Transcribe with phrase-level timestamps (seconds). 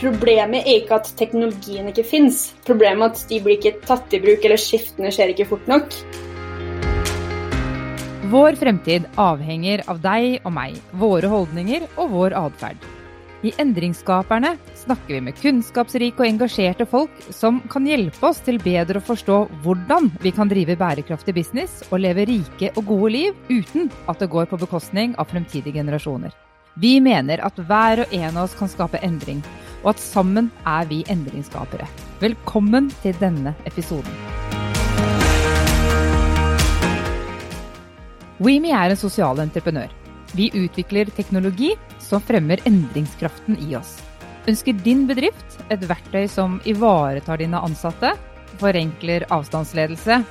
[0.00, 2.54] Problemet er ikke at teknologien ikke fins.
[2.64, 5.92] Problemet er at de blir ikke tatt i bruk, eller skiftene skjer ikke fort nok.
[8.30, 12.88] Vår fremtid avhenger av deg og meg, våre holdninger og vår atferd.
[13.44, 19.00] I Endringsskaperne snakker vi med kunnskapsrike og engasjerte folk som kan hjelpe oss til bedre
[19.00, 23.88] å forstå hvordan vi kan drive bærekraftig business og leve rike og gode liv uten
[24.08, 26.32] at det går på bekostning av fremtidige generasjoner.
[26.80, 29.40] Vi mener at hver og en av oss kan skape endring,
[29.82, 31.86] og at sammen er vi endringsskapere.
[32.20, 34.12] Velkommen til denne episoden.
[38.40, 39.90] WeMe er en sosial entreprenør.
[40.32, 43.98] Vi utvikler teknologi som fremmer endringskraften i oss.
[44.48, 48.14] Ønsker din bedrift et verktøy som ivaretar dine ansatte,
[48.60, 50.22] forenkler avstandsledelse,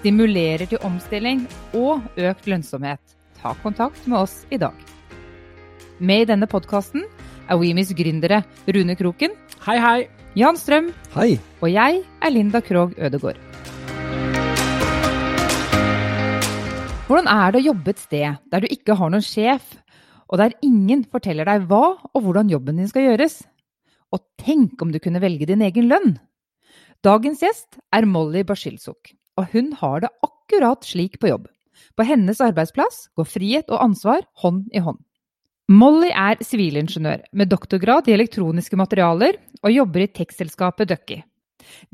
[0.00, 1.44] stimulerer til omstilling
[1.78, 3.02] og økt lønnsomhet?
[3.38, 4.74] Ta kontakt med oss i dag.
[6.02, 7.06] Med i denne podkasten
[7.60, 9.36] WeMes gründere Rune Kroken.
[9.66, 10.08] Hei, hei.
[10.38, 10.90] Jan Strøm.
[11.14, 11.36] Hei.
[11.60, 13.40] Og jeg er Linda Krogh Ødegård.
[17.06, 19.74] Hvordan er det å jobbe et sted der du ikke har noen sjef,
[20.32, 23.42] og der ingen forteller deg hva og hvordan jobben din skal gjøres?
[24.16, 26.14] Og tenk om du kunne velge din egen lønn!
[27.04, 31.48] Dagens gjest er Molly Bashilsuk, og hun har det akkurat slik på jobb.
[31.98, 35.02] På hennes arbeidsplass går frihet og ansvar hånd i hånd.
[35.70, 41.20] Molly er sivilingeniør med doktorgrad i elektroniske materialer og jobber i tekstselskapet Ducky.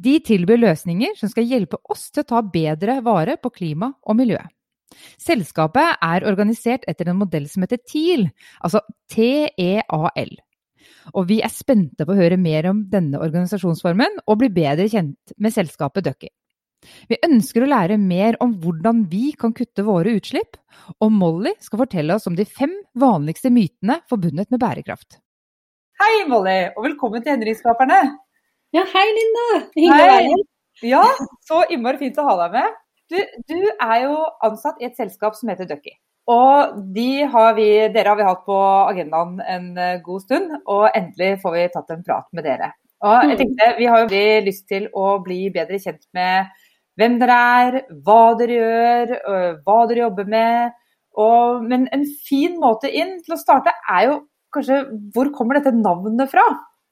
[0.00, 4.16] De tilbyr løsninger som skal hjelpe oss til å ta bedre vare på klima og
[4.18, 4.40] miljø.
[5.20, 8.30] Selskapet er organisert etter en modell som heter TEAL,
[8.64, 8.80] altså
[9.12, 10.32] T-E-A-L.
[11.12, 15.36] Og vi er spente på å høre mer om denne organisasjonsformen og bli bedre kjent
[15.36, 16.32] med selskapet Ducky.
[17.10, 20.58] Vi ønsker å lære mer om hvordan vi kan kutte våre utslipp,
[21.02, 25.18] og Molly skal fortelle oss om de fem vanligste mytene forbundet med bærekraft.
[25.98, 28.02] Hei, Molly, og velkommen til Endringsskaperne.
[28.76, 29.46] Ja, hei, Linda.
[29.74, 30.44] Hyggelig å være her.
[30.86, 31.04] Ja,
[31.48, 32.76] så innmari fint å ha deg med.
[33.08, 33.16] Du,
[33.48, 35.96] du, er jo ansatt i et selskap som heter Ducky.
[36.28, 40.90] Og de har vi, dere har vi hatt på agendaen en eh, god stund, og
[40.92, 42.68] endelig får vi tatt en prat med dere.
[43.06, 43.38] Og jeg mm.
[43.40, 46.52] tenkte, Vi har jo lyst til å bli bedre kjent med
[46.98, 49.14] hvem dere er, hva dere gjør,
[49.64, 50.78] hva dere jobber med.
[51.18, 54.18] Og, men en fin måte inn til å starte er jo
[54.54, 54.82] kanskje
[55.14, 56.46] hvor kommer dette navnet fra?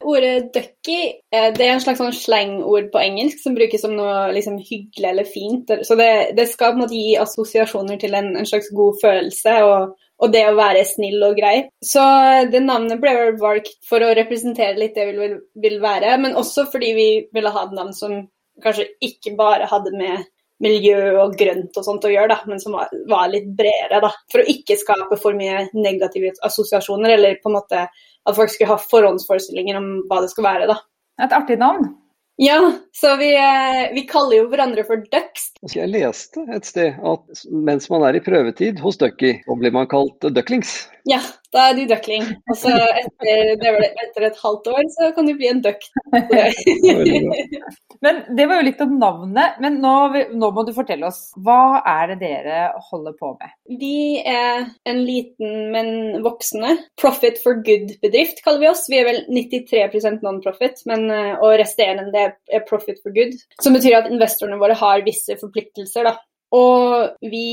[0.04, 4.26] Ordet 'ducky' eh, det er en slags sånn slengord på engelsk som brukes som noe
[4.34, 5.72] liksom, hyggelig eller fint.
[5.88, 9.54] Så det, det, skal på en måte gi assosiasjoner til en, en slags god følelse
[9.64, 11.56] og, og, det å være snill og grei.
[11.80, 12.04] Så
[12.52, 16.68] det navnet ble valgt for å representere litt det vi vil, vil være, men også
[16.74, 18.20] fordi vi ville ha et navn som
[18.64, 20.24] kanskje ikke bare hadde med
[20.62, 24.00] miljø og grønt og sånt å gjøre, da, men som var, var, litt bredere.
[24.06, 28.52] da, For å ikke skape for mye negative assosiasjoner, eller på en måte at folk
[28.52, 30.70] skulle ha forhåndsforestillinger om hva det skal være.
[30.72, 30.80] da.
[31.22, 31.92] Et artig navn.
[32.40, 32.58] Ja,
[32.92, 35.54] så vi, eh, vi, kaller jo hverandre for ducks.
[35.72, 39.88] Jeg leste et sted at mens man er i prøvetid hos Ducky, så blir man
[39.88, 40.82] kalt ducklings.
[41.06, 41.20] Ja,
[41.54, 42.24] da er du duckling.
[42.50, 45.84] Og så etter, etter, et halvt år så kan du bli en duck.
[48.04, 49.94] men Det var jo litt om navnet, men nå,
[50.34, 51.30] nå, må du fortelle oss.
[51.46, 52.58] Hva er det dere
[52.90, 53.54] holder på med?
[53.78, 55.88] Vi er en liten, men
[56.26, 58.86] voksende profit for good-bedrift, kaller vi oss.
[58.90, 63.38] Vi er vel 93 non-profit, eh, og resterende er profit for good.
[63.62, 66.10] Som betyr at investorene våre har visse forpliktelser.
[66.10, 66.18] da.
[66.54, 67.46] Og vi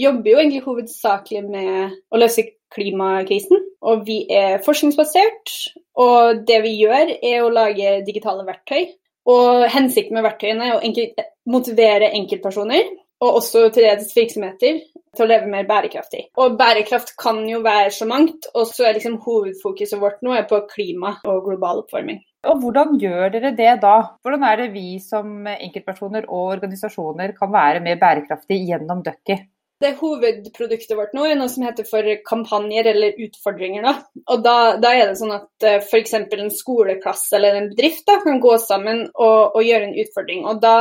[0.00, 3.64] jobber jo egentlig hovedsakelig med å løse klimakrisen.
[3.88, 5.52] Og vi er forskningsbasert,
[5.98, 8.88] og det vi gjør er å lage digitale verktøy.
[9.28, 12.88] Og hensikten med verktøyene er å motivere enkeltpersoner,
[13.24, 14.78] og også til dels virksomheter,
[15.16, 16.28] til å leve mer bærekraftig.
[16.38, 20.62] Og bærekraft kan jo være så mangt, og så er liksom hovedfokuset vårt nå på
[20.70, 22.22] klima og global oppvarming.
[22.48, 23.96] Og Hvordan gjør dere det da?
[24.22, 29.40] Hvordan er det vi som enkeltpersoner og organisasjoner kan være mer bærekraftige gjennom Ducky?
[29.78, 33.84] Det hovedproduktet vårt nå er noe som heter for kampanjer eller utfordringer.
[33.86, 34.22] Da.
[34.34, 36.16] Og da, da er det sånn at uh, eh, f.eks.
[36.18, 40.42] en skoleklasse eller en bedrift da, kan gå sammen og, og gjøre en utfordring.
[40.50, 40.78] Og da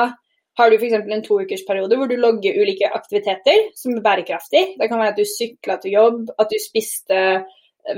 [0.58, 0.98] har du f.eks.
[0.98, 4.64] en toukersperiode hvor du logger ulike aktiviteter som er bærekraftig.
[4.80, 7.22] Det kan være at du sykla til jobb, at du spiste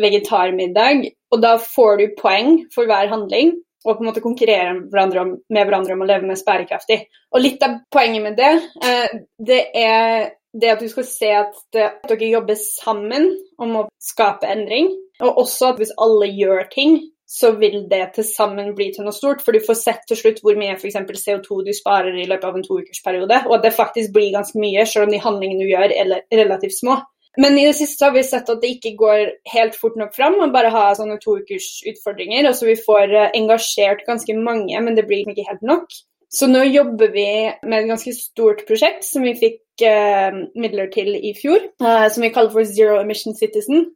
[0.03, 1.07] vegetarmiddag.
[1.31, 5.29] Og da får du poeng for hver handling og på en måte konkurrere hverandre, om,
[5.55, 6.99] med hverandre om å leve mest bærekraftig.
[7.31, 8.51] Og litt av poenget med det,
[8.83, 13.29] eh, det er det at du skal se at, det, at dere jobber sammen
[13.61, 14.91] om å skape endring.
[15.19, 16.99] Og også at hvis alle gjør ting,
[17.29, 19.43] så vil det til sammen bli til noe stort.
[19.45, 20.97] For du får sett til slutt hvor mye f.eks.
[20.97, 23.43] CO2 du sparer i løpet av en toukersperiode.
[23.49, 26.79] Og at det faktisk blir ganske mye, selv om de handlingene du gjør er relativt
[26.79, 26.97] små.
[27.39, 29.19] Men i det siste har vi sett at det ikke går
[29.53, 32.49] helt fort nok fram å bare ha sånne toukersutfordringer.
[32.49, 35.93] Altså vi får eh, engasjert ganske mange, men det blir ikke helt nok.
[36.29, 37.25] Så nå jobber vi
[37.65, 42.25] med et ganske stort prosjekt som vi fikk eh, midler til i fjor, eh, som
[42.25, 43.87] vi kaller for Zero Emission Citizen.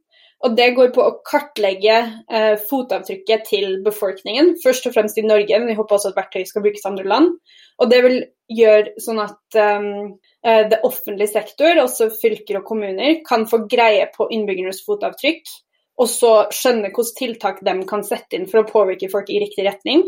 [0.44, 1.94] Og Det går på å kartlegge
[2.26, 6.42] eh, fotavtrykket til befolkningen, først og fremst i Norge, men vi håper også at verktøy
[6.48, 7.30] skal brukes i andre land.
[7.78, 8.18] Og Det vil
[8.50, 10.10] gjøre sånn at um,
[10.44, 15.48] det offentlige sektor, også fylker og kommuner, kan få greie på innbyggernes fotavtrykk,
[15.96, 19.64] og så skjønne hvilke tiltak de kan sette inn for å påvirke folk i riktig
[19.64, 20.04] retning.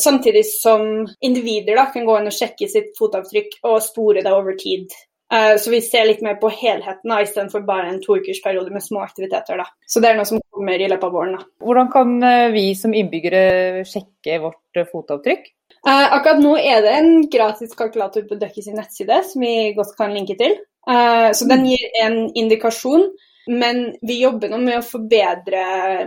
[0.00, 4.56] Samtidig som individer da, kan gå inn og sjekke sitt fotavtrykk og spore det over
[4.58, 4.92] tid.
[5.32, 9.00] Uh, så vi ser litt mer på helheten da, istedenfor bare en toukersperiode med små
[9.04, 9.60] aktiviteter.
[9.60, 9.68] Da.
[9.88, 11.38] Så det er noe som kommer i løpet av våren.
[11.38, 11.48] Da.
[11.64, 15.48] Hvordan kan eh, vi som innbyggere sjekke vårt eh, fotavtrykk?
[15.82, 19.96] Eh, akkurat nå er det en gratis kalkulator på Ducky sin nettside som vi godt
[19.98, 20.54] kan linke til.
[20.88, 23.08] Eh, så den gir en indikasjon
[23.50, 25.62] men vi jobber nå med å forbedre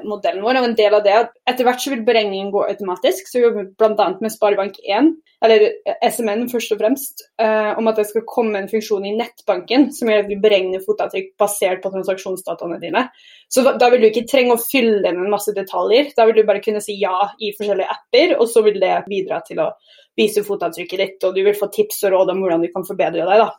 [0.07, 0.59] modellen vår.
[0.61, 3.27] og en del av det at Etter hvert så vil beregningen gå automatisk.
[3.27, 4.07] så Vi jobber bl.a.
[4.21, 5.09] med Sparebank1,
[5.43, 5.65] eller
[6.07, 10.09] SMN først og fremst, eh, om at det skal komme en funksjon i nettbanken som
[10.09, 13.09] gjør at vi beregner fotavtrykk basert på transaksjonsdataene dine.
[13.51, 16.13] Så Da vil du ikke trenge å fylle en masse detaljer.
[16.15, 19.41] Da vil du bare kunne si ja i forskjellige apper, og så vil det bidra
[19.45, 19.71] til å
[20.17, 23.27] vise fotavtrykket ditt, og du vil få tips og råd om hvordan du kan forbedre
[23.27, 23.43] deg.
[23.43, 23.51] da.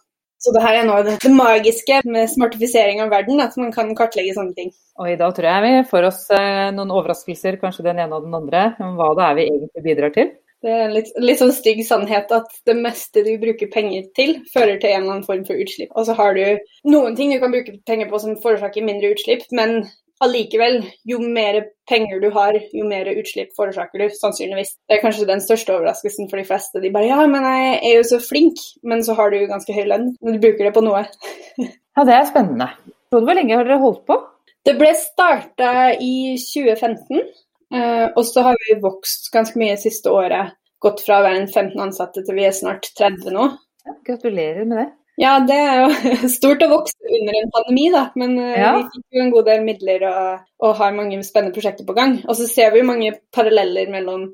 [0.42, 4.34] Så det her er av det magiske med smartifisering av verden, at man kan kartlegge
[4.36, 4.72] sånne ting.
[5.00, 8.26] Og i dag tror jeg vi får oss eh, noen overraskelser, kanskje den ene og
[8.26, 10.34] den andre, om hva det er vi egentlig bidrar til.
[10.64, 14.80] Det er litt, litt sånn stygg sannhet at det meste du bruker penger til, fører
[14.80, 15.92] til en eller annen form for utslipp.
[15.94, 19.44] Og så har du noen ting du kan bruke penger på som forårsaker mindre utslipp,
[19.54, 19.84] men
[20.24, 20.78] allikevel,
[21.08, 24.74] jo mer penger du har, jo mer utslipp forårsaker du, sannsynligvis.
[24.88, 26.82] Det er kanskje den største overraskelsen for de fleste.
[26.82, 29.84] De bare ja, men jeg er jo så flink, men så har du ganske høy
[29.90, 30.12] lønn.
[30.24, 31.04] Men du bruker det på noe.
[31.66, 32.70] ja, det er spennende.
[33.12, 34.18] Hvor lenge har dere holdt på?
[34.66, 37.20] Det ble starta i 2015,
[37.76, 40.56] eh, og så har vi vokst ganske mye siste året.
[40.82, 43.46] Gått fra å være en 15 ansatte til vi er snart 30 nå.
[43.86, 44.88] Ja, gratulerer med det.
[45.16, 48.02] Ja, det er jo stort å vokse under en pandemi, da.
[48.20, 48.72] Men eh, ja.
[48.76, 52.18] vi fikk jo en god del midler og, og, har mange spennende prosjekter på gang.
[52.26, 54.28] Og så ser vi jo mange paralleller mellom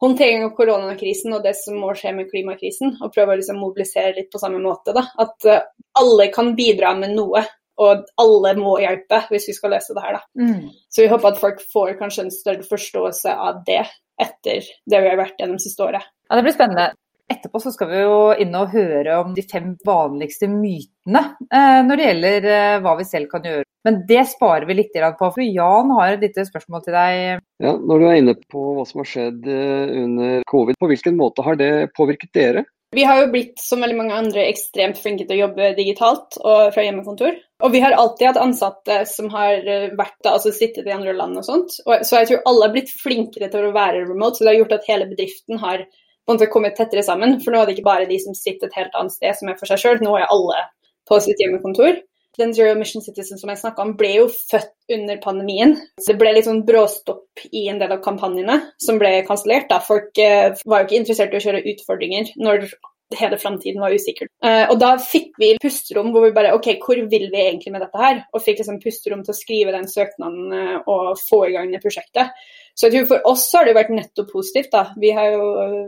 [0.00, 2.94] håndtering av koronakrisen og det som må skje med klimakrisen.
[3.02, 4.94] Og prøve å liksom mobilisere litt på samme måte.
[4.96, 5.04] da.
[5.20, 5.66] At uh,
[6.00, 7.42] alle kan bidra med noe.
[7.80, 10.20] Og alle må hjelpe hvis vi skal løse det her.
[10.20, 10.24] da.
[10.40, 10.70] Mm.
[10.92, 13.82] Så vi håper at folk får kanskje en større forståelse av det
[14.20, 16.04] etter det vi har vært gjennom siste året.
[16.28, 16.90] Ja, Det blir spennende.
[17.30, 22.00] Etterpå så skal vi jo inn og høre om de fem vanligste mytene eh, når
[22.00, 23.66] det gjelder eh, hva vi selv kan gjøre.
[23.86, 27.44] Men det sparer vi litt på, for Jan har et lite spørsmål til deg.
[27.62, 31.16] Ja, Når du er inne på hva som har skjedd eh, under covid, på hvilken
[31.20, 32.66] måte har det påvirket dere?
[32.90, 36.72] Vi har jo blitt, som veldig mange andre, ekstremt flinke til å jobbe digitalt og
[36.74, 37.36] fra hjemmekontor.
[37.62, 39.62] Og vi har alltid hatt ansatte som har
[39.94, 41.78] vært da, altså sittet i andre land og sånt.
[41.86, 44.62] Og, så jeg tror alle har blitt flinkere til å være remote, så det har
[44.64, 45.86] gjort at hele bedriften har
[46.30, 47.38] måte kommet tettere sammen.
[47.44, 49.58] For nå er det ikke bare de som sitter et helt annet sted som er
[49.60, 50.62] for seg sjøl, nå er alle
[51.10, 51.98] på sitt hjemmekontor.
[52.38, 55.74] Den Zero Mission Citizen som jeg snakka om, ble jo født under pandemien.
[56.00, 59.74] Så det ble litt sånn bråstopp i en del av kampanjene som ble kansellert.
[59.86, 62.70] Folk eh, var jo ikke interessert i å kjøre utfordringer når
[63.18, 64.28] hele framtiden var usikker.
[64.44, 67.82] Uh, og da fikk vi pusterom hvor vi bare OK, hvor vil vi egentlig med
[67.82, 68.22] dette her?
[68.34, 71.82] Og fikk liksom pusterom til å skrive den søknaden uh, og få i gang det
[71.82, 72.30] prosjektet.
[72.74, 74.70] Så jeg tror for oss har det vært nettopp positivt.
[74.72, 74.86] da.
[75.00, 75.46] Vi har jo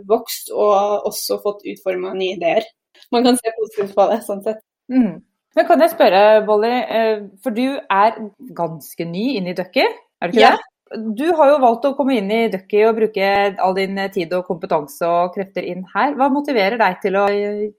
[0.09, 2.67] vokst og også fått utforma nye ideer.
[3.13, 4.61] Man kan se positivt på det, sånn sett.
[4.93, 5.23] Mm.
[5.57, 8.21] Men kan jeg spørre, Bolly, uh, for du er
[8.57, 10.55] ganske ny inn i Ducky, er du ikke ja.
[10.57, 10.69] det?
[11.17, 13.29] Du har jo valgt å komme inn i Ducky og bruke
[13.65, 16.13] all din tid og kompetanse og krefter inn her.
[16.19, 17.25] Hva motiverer deg til å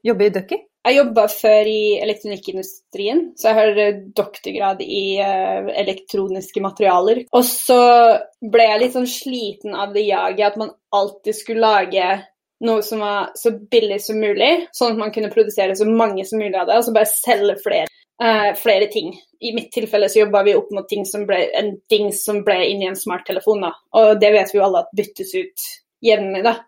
[0.02, 0.58] jobbe i Ducky?
[0.84, 7.22] Jeg jobba før i elektronikkindustrien, så jeg har eh, doktorgrad i uh, elektroniske materialer.
[7.32, 7.80] Og så
[8.52, 12.10] ble jeg litt sånn sliten av det jaget at man alltid skulle lage
[12.64, 16.40] noe som var så billig som mulig, sånn at man kunne produsere så mange som
[16.40, 17.88] mulig av det, og så bare selge flere
[18.22, 19.14] uh, flere ting.
[19.40, 22.60] I mitt tilfelle så jobba vi opp mot ting som ble, en dings som ble
[22.68, 23.64] inni en smarttelefon.
[23.66, 23.72] da.
[23.96, 25.68] Og det vet vi jo alle at byttes ut
[26.04, 26.44] jevnlig.
[26.44, 26.58] da.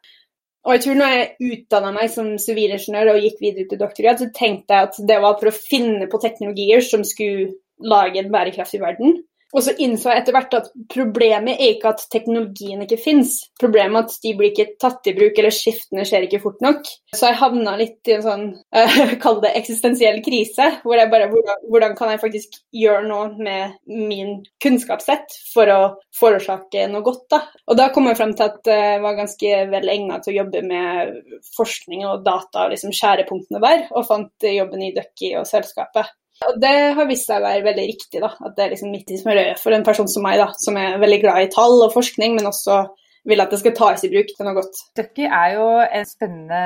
[0.66, 4.32] Og jeg tror når jeg utdanna meg som sivilingeniør og gikk videre til doktorgrad, så
[4.35, 7.52] tenkte jeg at det var for å finne på teknologier som skulle
[7.87, 9.20] lage en bærekraftig verden.
[9.56, 13.38] Og så innså jeg etter hvert at problemet er ikke at teknologien ikke fins.
[13.56, 16.82] Problemet er at de blir ikke tatt i bruk, eller skiftene skjer ikke fort nok.
[17.16, 18.44] Så jeg havna litt i en sånn,
[18.76, 23.30] uh, kall det eksistensiell krise, hvor jeg bare hvordan, hvordan, kan jeg faktisk gjøre noe
[23.40, 25.80] med min kunnskapssett for å
[26.18, 27.40] forårsake noe godt, da.
[27.72, 30.64] Og da kom jeg frem til at jeg var ganske vel egna til å jobbe
[30.68, 31.16] med
[31.56, 36.12] forskning og data, liksom skjærepunktene der, og fant jobben i Ducky og selskapet.
[36.45, 38.28] Og det har vist seg å være veldig riktig, da.
[38.45, 41.00] At det er liksom midt i smørøyet for en person som meg, da, som er
[41.02, 42.83] veldig glad i tall og forskning, men også
[43.26, 44.83] vil at det skal tas i bruk til noe godt.
[44.99, 46.61] Ducky er jo en spennende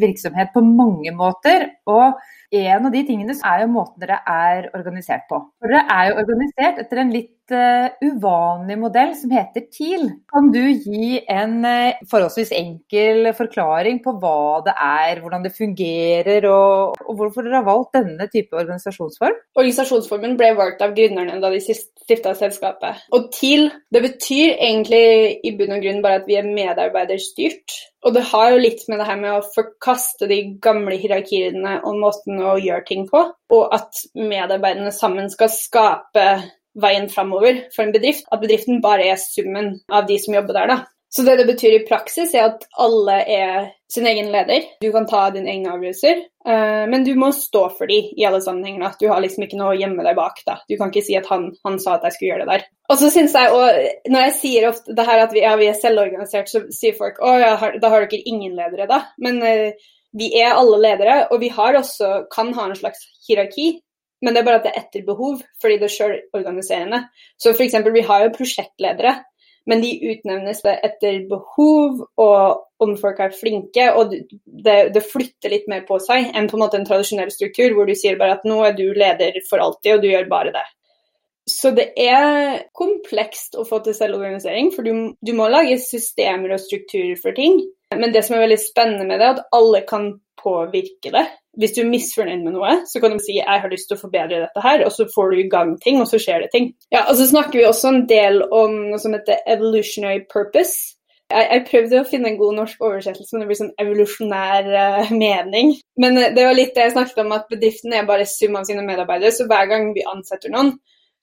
[0.00, 1.68] virksomhet på mange måter.
[1.90, 2.22] og
[2.54, 5.40] en av de tingene er jo måten dere er organisert på.
[5.58, 10.06] For dere er jo organisert etter en litt uh, uvanlig modell som heter TIL.
[10.32, 16.48] Kan du gi en uh, forholdsvis enkel forklaring på hva det er, hvordan det fungerer,
[16.50, 19.40] og, og, hvorfor dere har valgt denne type organisasjonsform?
[19.58, 23.04] Organisasjonsformen ble valgt av gründerne da de stifta selskapet.
[23.16, 25.04] Og TIL det betyr egentlig
[25.44, 27.80] i bunn og grunn bare at vi er medarbeiderstyrt.
[28.04, 32.02] Og det har jo litt med det her med å forkaste de gamle hierarkiene og
[32.02, 36.26] måten å gjøre ting på, og at medarbeiderne sammen skal skape
[36.80, 38.26] veien framover for en bedrift.
[38.32, 40.80] At bedriften bare er summen av de som jobber der, da.
[41.14, 44.64] Så det det betyr i praksis, er at alle er sin egen leder.
[44.82, 48.40] Du kan ta dine egne avgjørelser, uh, men du må stå for de i alle
[48.42, 48.96] sammenhenger.
[48.98, 50.42] Du har liksom ikke noe å gjemme deg bak.
[50.48, 50.56] da.
[50.66, 52.66] Du kan ikke si at han, han sa at jeg skulle gjøre det der.
[52.90, 55.70] Og så synes jeg, og Når jeg sier ofte det her at vi, ja, vi
[55.70, 59.04] er selvorganisert, så sier folk å ja, da har dere ingen ledere, da.
[59.22, 59.86] Men uh,
[60.18, 63.76] vi er alle ledere, og vi har også, kan ha en slags hierarki.
[64.24, 67.00] Men det er bare at det er etter behov, fordi det er sjølorganiserende.
[67.36, 67.76] Så f.eks.
[67.92, 69.18] vi har jo prosjektledere
[69.66, 73.88] men de utnevnes etter behov og om folk er flinke.
[73.96, 77.76] Og det, det, flytter litt mer på seg enn på en måte en tradisjonell struktur
[77.76, 80.54] hvor du sier bare at nå er du leder for alltid, og du gjør bare
[80.54, 80.66] det.
[81.48, 86.62] Så det er komplekst å få til selvorganisering, for du, du må lage systemer og
[86.62, 87.58] strukturer for ting.
[87.94, 90.08] Men det som er veldig spennende med det, er at alle kan
[90.40, 91.26] påvirke det.
[91.60, 94.00] Hvis du er misfornøyd med noe, så kan du si jeg har lyst til å
[94.00, 96.72] forbedre dette her, og så får du i gang ting, og så skjer det ting.
[96.94, 100.96] Ja, og så snakker vi også en del om noe som heter evolutionary purpose.
[101.32, 105.14] Jeg, jeg prøvde å finne en god norsk oversettelse, men det blir sånn evolusjonær uh,
[105.24, 105.72] mening.
[106.00, 108.66] Men uh, det var litt det jeg snakket om, at bedriften er bare sum av
[108.68, 109.32] sine medarbeidere.
[109.34, 110.74] Så hver gang vi ansetter noen,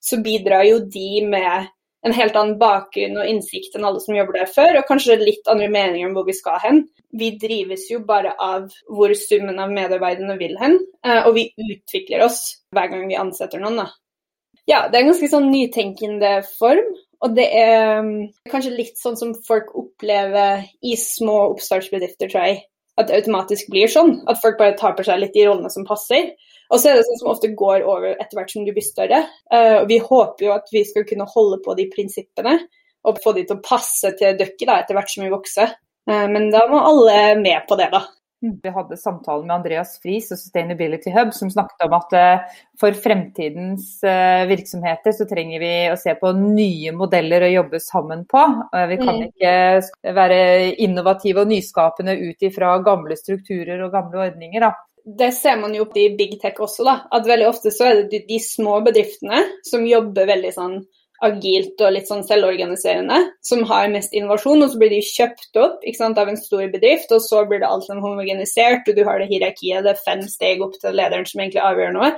[0.02, 1.70] så bidrar jo de med
[2.06, 5.50] en helt annen bakgrunn og innsikt enn alle som jobber der før, og kanskje litt
[5.52, 6.84] andre meninger om hvor vi skal hen.
[7.18, 12.26] Vi drives jo bare av hvor summen av medarbeiderne vil hen, eh, og vi utvikler
[12.26, 12.42] oss
[12.74, 13.84] hver gang vi ansetter noen.
[13.84, 13.88] Da.
[14.70, 16.90] Ja, det er en ganske sånn nytenkende form,
[17.22, 18.14] og det er mm,
[18.50, 22.62] kanskje litt sånn som folk opplever i små oppstartsbedrifter, tror jeg.
[23.00, 24.18] At det automatisk blir sånn.
[24.30, 26.34] At folk bare tar på seg litt de rollene som passer.
[26.72, 29.26] Og så er det sånn som ofte går over etter hvert som du blir større.
[29.52, 32.58] Uh, vi håper jo at vi skal kunne holde på de prinsippene
[33.08, 35.76] og få de til å passe til dere etter hvert som vi vokser.
[36.10, 38.06] Uh, men da må alle med på det, da.
[38.42, 42.96] Vi hadde samtalen med Andreas Friis og Sustainability Hub som snakket om at uh, for
[42.98, 44.00] fremtidens
[44.50, 48.42] virksomheter så trenger vi å se på nye modeller å jobbe sammen på.
[48.90, 49.28] Vi kan mm.
[49.28, 50.40] ikke være
[50.82, 54.66] innovative og nyskapende ut ifra gamle strukturer og gamle ordninger.
[54.66, 54.74] Da
[55.06, 56.96] det ser man jo i big tech også, da.
[57.14, 60.82] At veldig ofte så er det de, de små bedriftene som jobber veldig sånn
[61.22, 64.64] agilt og litt sånn selvorganiserende, som har mest innovasjon.
[64.66, 67.70] Og så blir de kjøpt opp sant, av en stor bedrift, og så blir det
[67.70, 71.28] alt sånn homogenisert, og du har det hierarkiet, det er fem steg opp til lederen
[71.30, 72.12] som egentlig avgjør noe.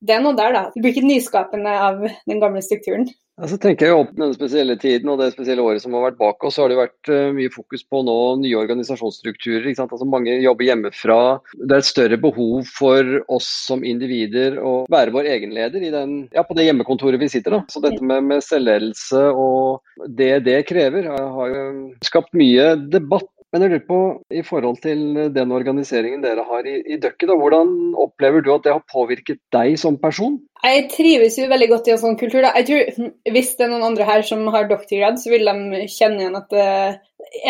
[0.00, 0.62] Det er noe der, da.
[0.72, 3.06] Det blir ikke nyskapende av den gamle strukturen.
[3.48, 6.44] Så tenker jeg opp denne spesielle tiden og det spesielle året som har vært bak
[6.44, 9.70] oss, så har det vært uh, mye fokus på nå nye organisasjonsstrukturer.
[9.70, 11.20] Altså Mange jobber hjemmefra.
[11.56, 16.16] Det er et større behov for oss som individer å være vår egen leder den,
[16.36, 17.56] ja, på det hjemmekontoret vi sitter.
[17.56, 17.62] da.
[17.72, 21.68] Så dette med, med selvledelse og det det krever, har jo
[22.04, 25.00] skapt mye debatt men jeg lurer på, i forhold til
[25.34, 29.74] den organiseringen dere har i, i Ducky, hvordan opplever du at det har påvirket deg
[29.80, 30.36] som person?
[30.62, 32.44] Jeg trives jo veldig godt i en sånn kultur.
[32.44, 32.52] Da.
[32.60, 36.22] Jeg tror, Hvis det er noen andre her som har doktorgrad, så vil de kjenne
[36.22, 36.98] igjen at uh,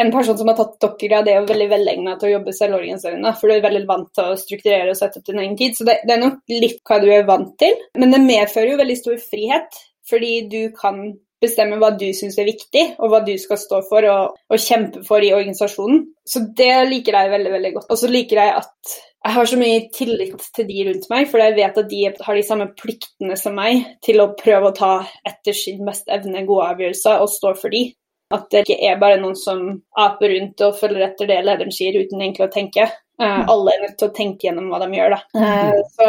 [0.01, 3.37] en person som har tatt doktorgrad, er jo veldig velegnet til å jobbe selvorganiserende.
[3.37, 5.77] For du er veldig vant til å strukturere og sette opp din egen tid.
[5.77, 7.77] Så det, det er nok litt hva du er vant til.
[8.01, 12.49] Men det medfører jo veldig stor frihet, fordi du kan bestemme hva du syns er
[12.49, 16.03] viktig, og hva du skal stå for og, og, kjempe for i organisasjonen.
[16.27, 17.89] Så det liker jeg veldig veldig godt.
[17.91, 21.43] Og så liker jeg at jeg har så mye tillit til de rundt meg, for
[21.43, 24.93] jeg vet at de har de samme pliktene som meg til å prøve å ta
[25.29, 27.91] etter sin mest evne gode avgjørelser og stå for de.
[28.33, 29.65] At det ikke er bare noen som
[29.99, 32.87] aper rundt og følger etter det lederen sier uten egentlig å tenke.
[33.21, 35.21] Uh, alle er nødt til å tenke gjennom hva de gjør, da.
[35.37, 36.07] Uh, så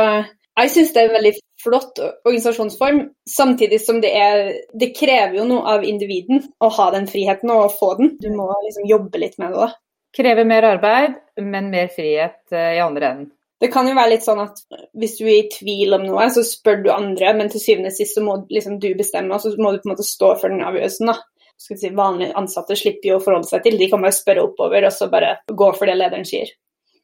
[0.62, 4.42] jeg syns det er en veldig flott organisasjonsform, samtidig som det er
[4.80, 8.16] Det krever jo noe av individen å ha den friheten og få den.
[8.22, 9.68] Du må liksom jobbe litt med det.
[9.68, 9.72] da.
[10.18, 13.32] Krever mer arbeid, men mer frihet eh, i andre enden.
[13.62, 14.58] Det kan jo være litt sånn at
[14.98, 17.98] hvis du er i tvil om noe, så spør du andre, men til syvende og
[18.00, 20.50] sist så må liksom du bestemme, og så må du på en måte stå for
[20.50, 21.12] den avgjørelsen.
[21.12, 21.20] da.
[21.62, 24.88] Skal si, vanlige ansatte slipper jo å forholde seg til, de kan bare spørre oppover
[24.88, 26.50] og så bare gå for det lederen sier.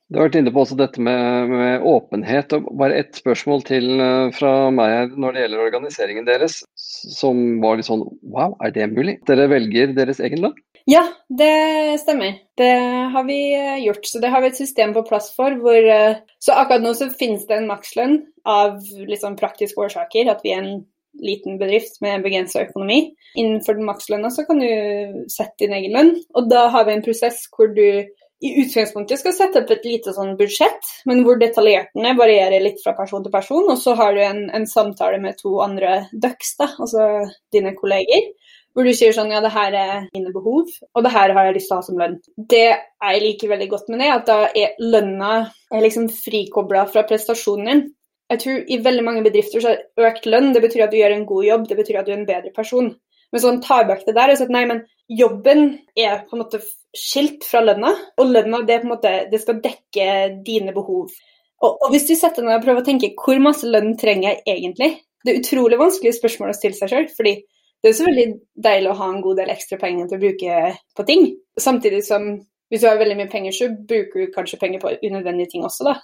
[0.07, 2.53] Du har vært inne på også dette med, med åpenhet.
[2.55, 7.75] og Bare ett spørsmål til uh, fra meg når det gjelder organiseringen deres, som var
[7.75, 9.17] litt sånn wow, er det mulig?
[9.27, 10.55] Dere velger deres egen lønn?
[10.87, 11.51] Ja, det
[11.99, 12.37] stemmer.
[12.55, 12.71] Det
[13.11, 14.07] har vi uh, gjort.
[14.07, 15.57] Så det har vi et system på plass for.
[15.59, 18.79] Hvor, uh, så akkurat nå så finnes det en makslønn av
[19.19, 20.31] sånn praktiske årsaker.
[20.31, 20.85] At vi er en
[21.19, 23.09] liten bedrift med begrensa økonomi.
[23.35, 26.13] Innenfor den makslønna så kan du sette din egen lønn.
[26.39, 28.07] Og da har vi en prosess hvor du
[28.43, 32.93] i utgangspunktet skal sette opp et lite sånn budsjett, men hvor detaljerte varierer litt fra
[32.97, 33.65] person til person.
[33.71, 37.07] Og så har du en, en samtale med to andre ducks, da, altså
[37.53, 38.29] dine kolleger,
[38.77, 41.55] hvor du sier sånn ja, det her er mine behov, og det her har jeg
[41.55, 42.19] lyst til å ha som lønn.
[42.37, 45.31] Det jeg liker veldig godt med det, at da er lønna
[45.73, 47.83] er liksom frikobla fra prestasjonen din.
[48.29, 51.15] Jeg tror i veldig mange bedrifter så er økt lønn det betyr at du gjør
[51.15, 52.91] en god jobb, det betyr at du er en bedre person.
[53.33, 55.63] Men sånn tar bak det der og sier at nei, men jobben
[55.97, 56.61] er på en måte
[56.95, 60.07] skilt fra lønna, og lønna det, måte, det skal dekke
[60.45, 61.11] dine behov.
[61.57, 64.43] Og, og hvis du setter deg og prøver å tenke hvor masse lønn trenger jeg
[64.57, 64.91] egentlig,
[65.25, 67.07] det er utrolig vanskelig spørsmål å stille seg sjøl.
[67.17, 67.39] fordi
[67.83, 68.27] det er så veldig
[68.65, 70.61] deilig å ha en god del ekstra penger til å bruke
[70.97, 71.27] på ting.
[71.61, 72.29] Samtidig som
[72.69, 75.87] hvis du har veldig mye penger, så bruker du kanskje penger på unødvendige ting også,
[75.87, 75.97] da.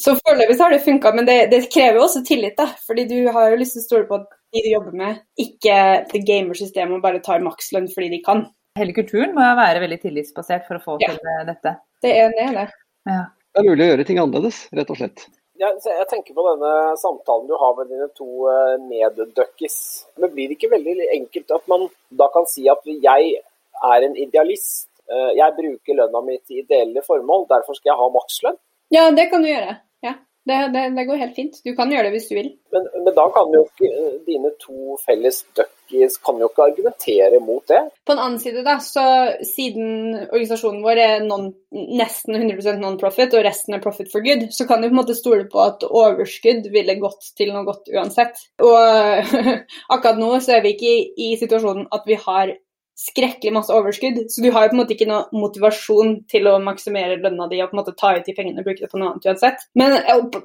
[0.00, 2.68] Så foreløpig har det funka, men det, det, krever også tillit, da.
[2.86, 5.76] Fordi du har jo lyst til å stole på at de du jobber med, ikke
[6.12, 8.44] det gamersystemet og bare tar makslønn fordi de kan.
[8.78, 11.12] Hele kulturen må jo være veldig tillitsbasert for å få ja.
[11.12, 11.74] til dette.
[12.04, 12.48] Det er det.
[12.56, 12.66] det.
[13.10, 13.22] Ja.
[13.52, 15.26] Det er mulig å gjøre ting annerledes, rett og slett.
[15.60, 18.48] Jeg, jeg tenker på denne samtalen du har med dine to
[18.88, 19.76] meddøkkis.
[20.16, 21.84] Men blir det ikke veldig enkelt at man
[22.22, 24.88] da kan si at jeg er en idealist?
[25.12, 28.58] Uh, jeg bruker lønna mi til ideelle formål, derfor skal jeg ha makslønn?
[28.94, 29.74] Ja, det kan du gjøre.
[30.06, 30.14] Ja,
[30.48, 31.58] det, det, det, går helt fint.
[31.66, 32.48] Du kan gjøre det hvis du vil.
[32.72, 35.42] Men, men da kan jo ikke eh, dine to felles
[35.92, 37.80] duckies kan jo ikke argumentere mot det?
[38.06, 39.04] På den annen side, da, så
[39.46, 44.66] siden organisasjonen vår er non, nesten 100% non-profit og resten er profit for good, så
[44.68, 48.44] kan du på en måte stole på at overskudd ville gått til noe godt uansett.
[48.64, 49.32] Og
[49.94, 52.56] akkurat nå så er vi ikke i, i situasjonen at vi har
[53.02, 56.58] skrekkelig masse overskudd, så du har jo på en måte ikke noe motivasjon til å
[56.62, 59.00] maksimere lønna di og på en måte ta ut de pengene og bruke det på
[59.00, 59.64] noe annet uansett.
[59.78, 59.96] Men,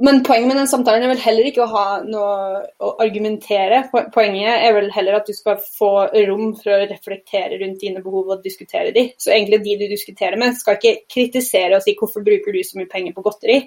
[0.02, 3.84] men, poenget med den samtalen er vel heller ikke å ha noe å argumentere.
[4.16, 5.92] Poenget er vel heller at du skal få
[6.30, 9.08] rom for å reflektere rundt dine behov og diskutere de.
[9.22, 12.82] Så egentlig de du diskuterer med, skal ikke kritisere og si hvorfor bruker du så
[12.82, 13.62] mye penger på godteri.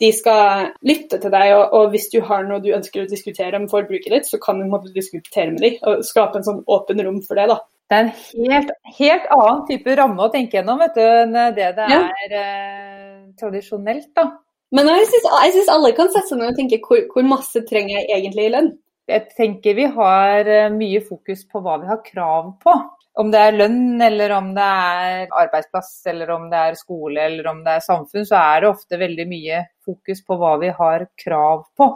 [0.00, 3.58] De skal lytte til deg, og, og hvis du har noe du ønsker å diskutere
[3.58, 7.02] om forbruket ditt, så kan du måtte diskutere med dem og skape en sånn åpen
[7.02, 7.48] rom for det.
[7.50, 7.62] da.
[7.86, 8.14] Det er en
[8.50, 12.00] helt, helt, annen type ramme å tenke gjennom vet du, enn det det ja.
[12.24, 14.10] er eh, tradisjonelt.
[14.16, 14.26] da.
[14.74, 18.10] Men jeg syns alle kan sette seg ned og tenke hvor, hvor, masse trenger jeg
[18.18, 18.72] egentlig i lønn?
[19.06, 22.74] Jeg tenker vi har eh, mye fokus på hva vi har krav på.
[23.16, 27.46] Om det er lønn, eller om det er arbeidsplass, eller om det er skole, eller
[27.48, 31.06] om det er samfunn, så er det ofte veldig mye fokus på hva vi har
[31.22, 31.88] krav på.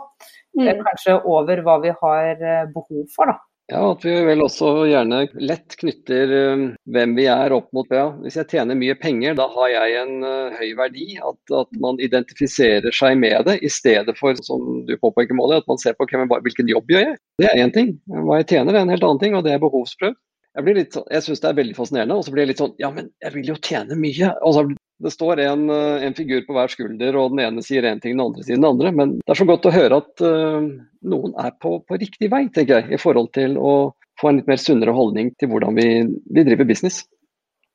[0.57, 0.71] Mm.
[0.87, 3.37] Kanskje over hva vi har eh, behov for, da.
[3.71, 8.09] Ja, at vi vel også gjerne lett knytter um, hvem vi er opp mot ja.
[8.25, 11.07] Hvis jeg tjener mye penger, da har jeg en uh, høy verdi.
[11.23, 15.71] At, at, man identifiserer seg med det, i stedet for, som du påpeker, Molly, at
[15.71, 17.21] man ser på hvem, hvilken jobb gjør jeg.
[17.39, 17.95] Det er én ting.
[18.11, 20.19] Hva jeg tjener er en helt annen ting, og det er behovsprøvd.
[20.57, 22.73] Jeg, blir litt, jeg syns det er veldig fascinerende, og så blir jeg litt sånn
[22.83, 24.33] Ja, men jeg vil jo tjene mye.
[24.43, 24.65] Så
[25.01, 28.17] det står en, eh, en, figur på hver skulder, og den ene sier én ting,
[28.17, 28.91] den andre sier den andre.
[28.97, 30.67] Men det er så godt å høre at uh,
[31.15, 33.75] noen er på, på, riktig vei, tenker jeg, i forhold til å
[34.21, 35.89] få en litt mer sunnere holdning til hvordan vi,
[36.35, 37.05] vi driver business.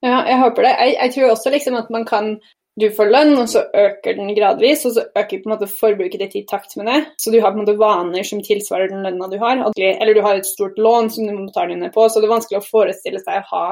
[0.05, 0.75] Ja, jeg håper det.
[0.75, 2.35] Jeg, jeg tror også liksom at man kan
[2.79, 6.19] du får lønn, og så øker den gradvis, og så øker på en måte forbruket
[6.25, 6.99] ditt i takt med det.
[7.21, 9.63] Så du har på en måte vaner som tilsvarer den lønna du har.
[9.79, 12.35] Eller du har et stort lån som du må betale ned på, så det er
[12.35, 13.67] vanskelig å forestille seg å ha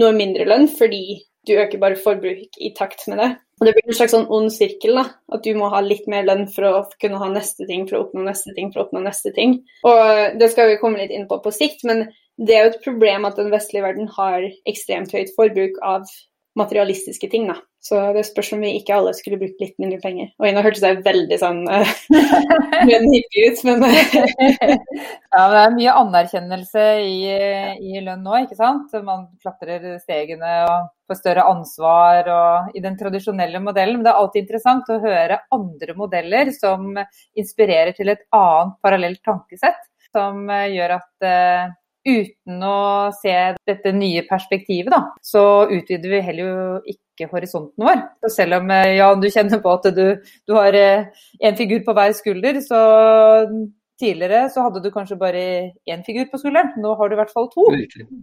[0.00, 3.30] noe mindre lønn fordi du øker bare forbruk i takt med det.
[3.60, 4.98] Og Det blir en slags sånn ond sirkel.
[4.98, 7.96] da, At du må ha litt mer lønn for å kunne ha neste ting, for
[7.96, 9.62] å oppnå neste ting, for å oppnå neste ting.
[9.84, 12.84] Og Det skal vi komme litt inn på på sikt, men det er jo et
[12.84, 16.04] problem at den vestlige verden har ekstremt høyt forbruk av
[16.56, 17.46] materialistiske ting.
[17.46, 17.60] da.
[17.86, 20.32] Så det spørs om vi ikke alle skulle brukt litt mindre penger.
[20.40, 21.92] Og nå hørtes jeg veldig sånn uh,
[22.82, 23.84] hippie ut, men
[25.36, 27.16] Ja, men det er mye anerkjennelse i,
[27.78, 28.94] i lønn nå, ikke sant.
[29.06, 34.00] Man klatrer stegene og får større ansvar og i den tradisjonelle modellen.
[34.00, 36.90] Men det er alltid interessant å høre andre modeller som
[37.38, 39.82] inspirerer til et annet parallelt tankesett.
[40.16, 41.74] Som eh, gjør at uh,
[42.06, 42.78] uten å
[43.18, 43.34] se
[43.68, 48.04] dette nye perspektivet, da, så utvider vi heller jo ikke horisonten vår.
[48.24, 50.06] Så selv om eh, ja, du kjenner på at du,
[50.46, 51.08] du har én
[51.50, 52.80] en figur på hver skulder, så
[54.00, 55.42] tidligere så hadde du kanskje bare
[55.88, 56.74] én figur på skulderen.
[56.82, 57.66] Nå har du i hvert fall to.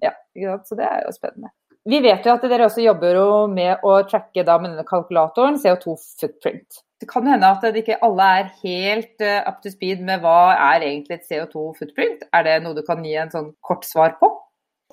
[0.05, 1.53] Ja, så det er jo spennende.
[1.89, 3.19] Vi vet jo at dere også jobber
[3.51, 6.79] med å tracke da med denne kalkulatoren CO2 footprint.
[7.03, 10.53] Det kan hende at det ikke alle er helt eh, up to speed med hva
[10.55, 12.23] er egentlig et CO2 footprint.
[12.31, 14.31] Er det noe du kan gi en sånn kort svar på?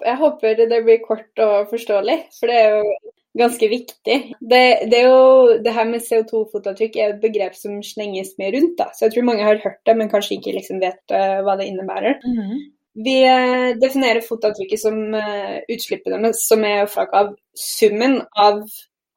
[0.02, 4.16] Jeg håper det blir kort og forståelig, for det er jo ganske viktig.
[4.40, 8.74] Det, det, er jo, det her med CO2-fotavtrykk er et begrep som slenges mye rundt.
[8.80, 8.88] Da.
[8.96, 11.68] Så jeg tror mange har hørt det, men kanskje ikke liksom vet uh, hva det
[11.70, 12.18] innebærer.
[12.24, 12.64] Mm -hmm.
[12.98, 18.64] Vi uh, definerer fotavtrykket som uh, utslippene som er opptak av summen av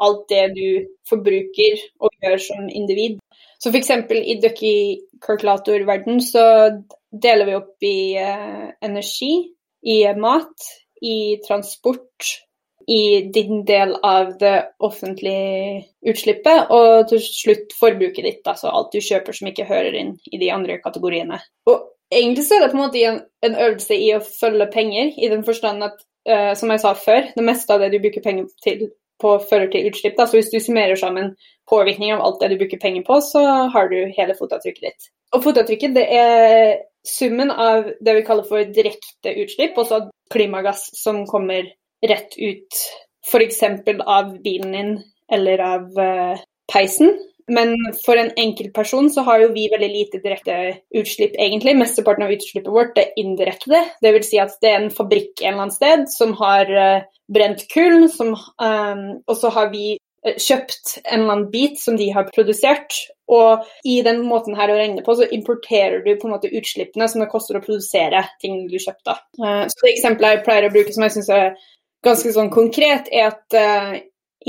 [0.03, 0.67] alt det du
[1.09, 3.19] forbruker og gjør som individ.
[3.61, 3.91] Så f.eks.
[4.13, 6.45] i Ducky-kalkulatorverden så
[7.09, 7.99] deler vi opp i
[8.83, 9.31] energi,
[9.87, 10.65] i mat,
[10.99, 12.33] i transport,
[12.87, 18.99] i din del av det offentlige utslippet, og til slutt forbruket ditt, altså alt du
[19.03, 21.39] kjøper som ikke hører inn i de andre kategoriene.
[21.69, 25.13] Og egentlig så er det på en måte en, en øvelse i å følge penger,
[25.17, 28.25] i den forstand at, uh, som jeg sa før, det meste av det du bruker
[28.25, 28.87] penger til
[29.23, 30.17] på fører til utslipp.
[30.17, 30.25] Da.
[30.27, 31.33] Så hvis du summerer sammen
[31.69, 35.07] påvirkning av alt det du bruker penger på, så har du hele fotavtrykket ditt.
[35.33, 41.23] Og fotavtrykket det er summen av det vi kaller for direkte utslipp, også klimagass som
[41.29, 41.67] kommer
[42.03, 42.83] rett ut
[43.23, 43.61] f.eks.
[44.03, 44.93] av bilen din
[45.31, 47.13] eller av uh, peisen.
[47.51, 47.75] Men
[48.05, 50.59] for en enkeltperson så har jo vi veldig lite direkte
[50.95, 51.75] utslipp, egentlig.
[51.79, 53.81] Mesteparten av utslippet vårt er indirekte.
[54.03, 57.03] Det vil Si at det er en fabrikk en eller annen sted som har uh,
[57.33, 62.29] brent kull, um, og så har vi kjøpt en eller annen bit som de har
[62.31, 62.95] produsert.
[63.33, 67.07] Og i den måten her å regne på, så importerer du på en måte utslippene
[67.11, 69.17] som det koster å produsere ting du kjøpte.
[69.41, 71.53] Uh, så det eksempelet jeg pleier å bruke som jeg syns er
[72.03, 73.99] ganske sånn konkret, er at uh,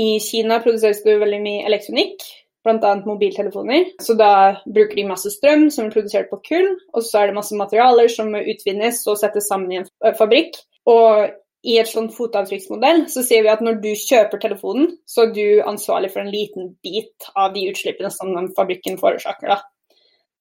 [0.01, 2.23] i Kina produseres det veldig mye elektronikk,
[2.65, 2.95] bl.a.
[3.05, 3.93] mobiltelefoner.
[4.01, 7.39] Så da bruker de masse strøm som er produsert på kull, og så er det
[7.39, 10.57] masse materialer som utvinnes og settes sammen i en eh, fabrikk.
[10.89, 11.31] Og
[11.65, 15.45] i et sånn fotavtrykksmodell så sier vi at når du kjøper telefonen, så er du
[15.65, 19.55] ansvarlig for en liten bit av de utslippene som den fabrikken forårsaker.
[19.55, 19.63] da.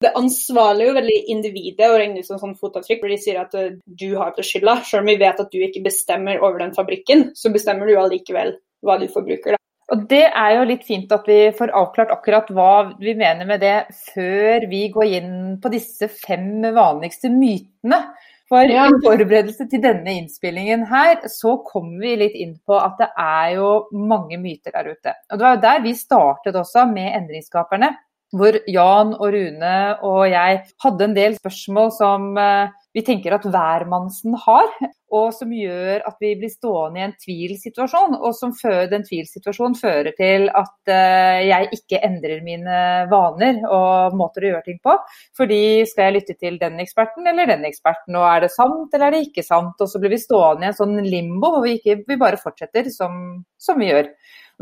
[0.04, 3.56] Det ansvarlige jo veldig individet å regne ut som sånn fotavtrykk, for de sier at
[3.56, 4.80] eh, du har på skylda.
[4.84, 8.58] Selv om vi vet at du ikke bestemmer over den fabrikken, så bestemmer du allikevel
[8.84, 9.56] hva du forbruker.
[9.56, 9.63] da.
[9.94, 13.62] Og Det er jo litt fint at vi får avklart akkurat hva vi mener med
[13.62, 13.76] det,
[14.10, 18.00] før vi går inn på disse fem vanligste mytene.
[18.50, 23.08] For i forberedelse til denne innspillingen her, så kommer vi litt inn på at det
[23.22, 23.68] er jo
[24.10, 25.14] mange myter der ute.
[25.30, 27.94] Og Det var jo der vi startet også med Endringsskaperne
[28.34, 33.46] hvor Jan og Rune og jeg hadde en del spørsmål som eh, vi tenker at
[33.46, 34.70] hvermannsen har,
[35.14, 39.76] og som gjør at vi blir stående i en tvilsituasjon, og som fører, den tvilsituasjonen
[39.78, 42.78] fører til at uh, jeg ikke endrer mine
[43.12, 44.96] vaner og måter å gjøre ting på.
[45.38, 49.08] Fordi skal jeg lytte til den eksperten eller den eksperten, og er det sant eller
[49.08, 49.78] er det ikke sant?
[49.78, 52.90] Og så blir vi stående i en sånn limbo hvor vi, ikke, vi bare fortsetter
[52.92, 54.10] som, som, vi gjør.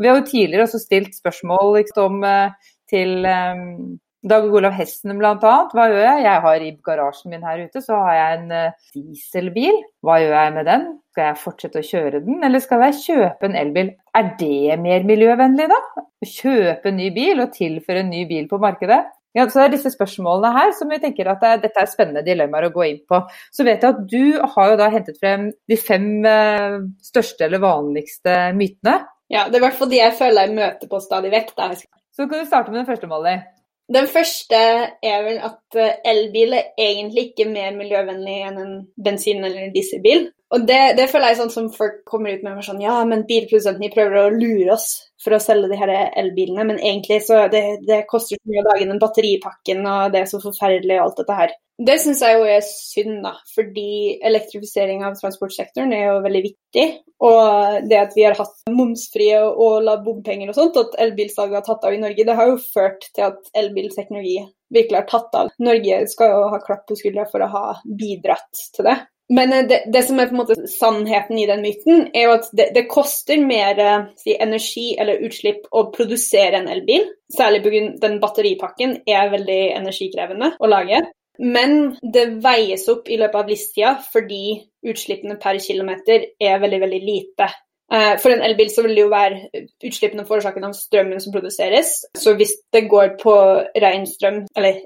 [0.01, 5.35] Vi har jo tidligere også stilt spørsmål liksom, uh, til um, Dag Olav Hesten bl.a.
[5.35, 6.19] Hva gjør jeg?
[6.23, 9.81] Jeg har i garasjen min her ute så har jeg en uh, dieselbil.
[9.99, 10.85] Hva gjør jeg med den?
[11.11, 13.89] Skal jeg fortsette å kjøre den, eller skal jeg kjøpe en elbil?
[14.15, 16.05] Er det mer miljøvennlig, da?
[16.23, 19.01] Kjøpe en ny bil og tilføre en ny bil på markedet?
[19.35, 22.23] Ja, så det er disse spørsmålene her som vi tenker at det, dette er spennende
[22.23, 23.19] dilemmaer å gå inn på.
[23.51, 27.59] Så vet jeg at du har jo da hentet frem de fem uh, største eller
[27.65, 29.01] vanligste mytene.
[29.33, 31.51] Ja, det er i hvert fall de jeg føler jeg møter på stadig vekk.
[31.59, 31.73] Da.
[32.15, 33.41] Så kan du starte med den første, Molly.
[33.91, 34.59] Den første
[35.03, 40.29] er vel at eh, elbil er egentlig ikke mer miljøvennlig enn en bensin- eller dieselbil.
[40.53, 43.89] Og det, det, føler jeg sånn som folk kommer ut med sånn Ja, men bilprodusentene
[43.93, 44.87] prøver å lure oss
[45.23, 48.67] for å selge de her elbilene, men egentlig så det, det koster så mye å
[48.67, 51.53] lage den batteripakken, og det er så forferdelig og alt dette her.
[51.83, 56.83] Det syns jeg jo er synd, da, fordi elektrifisering av transportsektoren er jo veldig viktig.
[57.25, 61.65] Og det at vi har hatt momsfrie og la bompenger og sånt, at elbilsalget har
[61.65, 64.37] tatt av i Norge, det har jo ført til at elbilteknologi
[64.73, 65.49] virkelig har tatt av.
[65.65, 68.99] Norge skal jo ha klapp på skuldra for å ha bidratt til det.
[69.29, 72.35] Men eh, det, det, som er på en måte sannheten i den myten, er jo
[72.37, 77.07] at det, det koster mer eh, si, energi eller utslipp å produsere en elbil.
[77.33, 77.83] Særlig pga.
[78.03, 81.01] den batteripakken er veldig energikrevende å lage.
[81.41, 86.99] Men det veies opp i løpet av livstida fordi utslippene per kilometer er veldig, veldig
[87.01, 87.47] lite.
[87.93, 91.91] Eh, for en elbil så vil det jo være utslippene forårsaket av strømmen som produseres.
[92.17, 93.35] Så hvis det går på
[93.83, 94.79] ren strøm, eller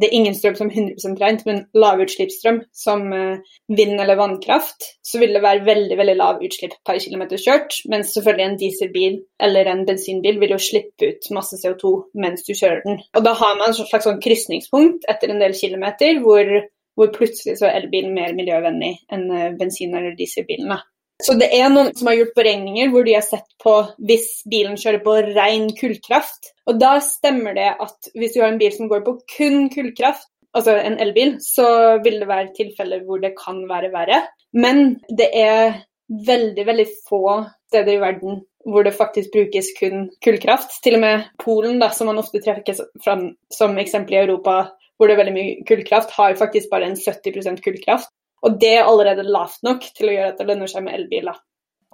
[0.00, 4.88] det er ingen strøm som er 100% rent, men lavutslippsstrøm som eh, vind eller vannkraft,
[5.04, 7.82] så vil det være veldig veldig lav utslipp per kilometer kjørt.
[7.92, 12.54] Mens selvfølgelig en dieselbil eller en bensinbil vil jo slippe ut masse CO2 mens du
[12.54, 13.02] kjører den.
[13.16, 16.48] Og da har man et slags sånn krysningspunkt etter en del kilometer hvor,
[16.96, 20.80] hvor plutselig så er elbilen mer miljøvennlig enn eh, bensin- eller dieselbilene.
[21.22, 23.74] Så det er noen som har gjort beregninger hvor de har sett på
[24.06, 26.52] hvis bilen kjører på ren kullkraft.
[26.70, 30.28] Og da stemmer det at hvis du har en bil som går på kun kullkraft,
[30.56, 34.22] altså en elbil, så vil det være tilfeller hvor det kan være verre.
[34.54, 37.24] Men det er veldig, veldig få
[37.68, 40.78] steder i verden hvor det faktisk brukes kun kullkraft.
[40.84, 44.60] Til og med Polen, da, som man ofte trekker fram som eksempel i Europa,
[44.96, 48.10] hvor det er veldig mye kullkraft, har faktisk bare en 70% kullkraft.
[48.46, 51.38] Og det er allerede lavt nok til å gjøre at det lønner seg med elbiler.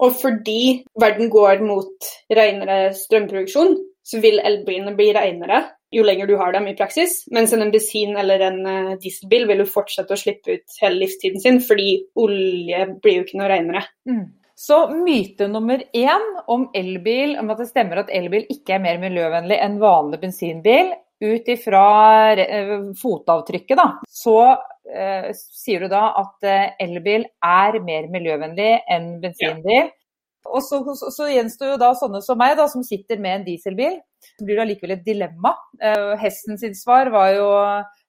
[0.02, 5.62] Og fordi verden går mot renere strømproduksjon, så vil elbilene bli renere
[5.94, 7.22] jo lenger du har dem i praksis.
[7.34, 11.42] Mens en bensin- eller en eh, dieselbil vil jo fortsette å slippe ut hele livstiden
[11.42, 13.84] sin, fordi olje blir jo ikke noe renere.
[14.10, 14.24] Mm.
[14.58, 19.00] Så myte nummer én om elbil, om at det stemmer at elbil ikke er mer
[19.02, 20.92] miljøvennlig enn vanlig bensinbil,
[21.24, 21.84] ut ifra
[22.36, 29.14] eh, fotavtrykket, da, så eh, sier du da at eh, elbil er mer miljøvennlig enn
[29.24, 29.88] bensinbil.
[29.88, 29.92] Ja.
[30.44, 33.44] Og så, så, så, gjenstår jo da sånne som meg, da, som sitter med en
[33.46, 33.96] dieselbil.
[34.36, 35.54] Så blir det allikevel et dilemma.
[35.80, 37.48] Eh, hesten sitt svar var jo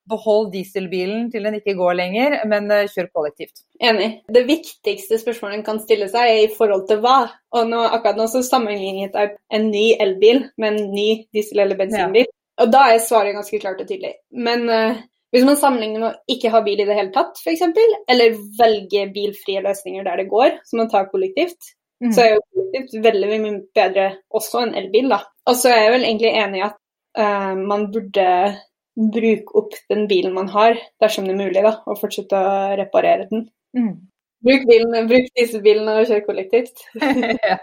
[0.10, 3.64] behold dieselbilen til den ikke går lenger, men eh, kjør kollektivt.
[3.84, 4.10] Enig.
[4.32, 7.18] Det viktigste spørsmålet en kan stille seg, er i forhold til hva.
[7.56, 11.80] Og nå, akkurat nå så sammenlignet jeg en ny elbil med en ny diesel- eller
[11.80, 12.28] bensinbil.
[12.28, 12.34] Ja.
[12.62, 14.14] Og da er svaret ganske klart og tydelig.
[14.32, 15.00] Men uh,
[15.36, 17.66] hvis man sammenligner med å ikke ha bil i det hele tatt, f.eks.,
[18.12, 22.14] eller velge bilfrie løsninger der det går, som man tar kollektivt, mm.
[22.16, 24.08] så er jo kollektivt veldig mye bedre
[24.40, 25.20] også enn elbil, da.
[25.50, 26.80] Og så er jeg vel egentlig enig i at
[27.20, 28.30] uh, man burde
[28.96, 33.28] bruke opp den bilen man har, dersom det er mulig, da, og fortsette å reparere
[33.32, 33.50] den.
[33.76, 33.96] Mm.
[34.46, 36.86] Bruk, bilen, bruk dieselbilen og kjør kollektivt.
[37.50, 37.60] ja.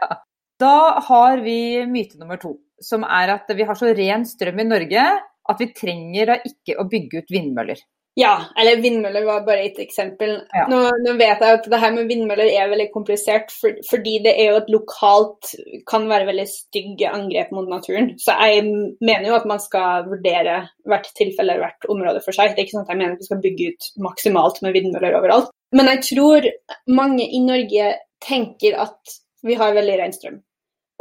[0.60, 0.76] Da
[1.08, 1.56] har vi
[1.88, 5.08] myte nummer to som er at vi har så ren strøm i Norge
[5.50, 7.80] at vi trenger da ikke å bygge ut vindmøller.
[8.18, 10.34] Ja, eller vindmøller var bare et eksempel.
[10.52, 10.66] Ja.
[10.68, 14.34] Nå, nå, vet jeg at det her med vindmøller er veldig komplisert, for, fordi det
[14.36, 15.54] er jo et lokalt
[15.88, 18.12] kan være veldig stygge angrep mot naturen.
[18.20, 18.66] Så jeg
[19.00, 22.52] mener jo at man skal vurdere hvert tilfelle eller hvert område for seg.
[22.52, 25.18] Det er ikke sånn at jeg mener at vi skal bygge ut maksimalt med vindmøller
[25.22, 25.52] overalt.
[25.72, 26.52] Men jeg tror
[26.92, 30.42] mange i Norge tenker at vi har veldig ren strøm.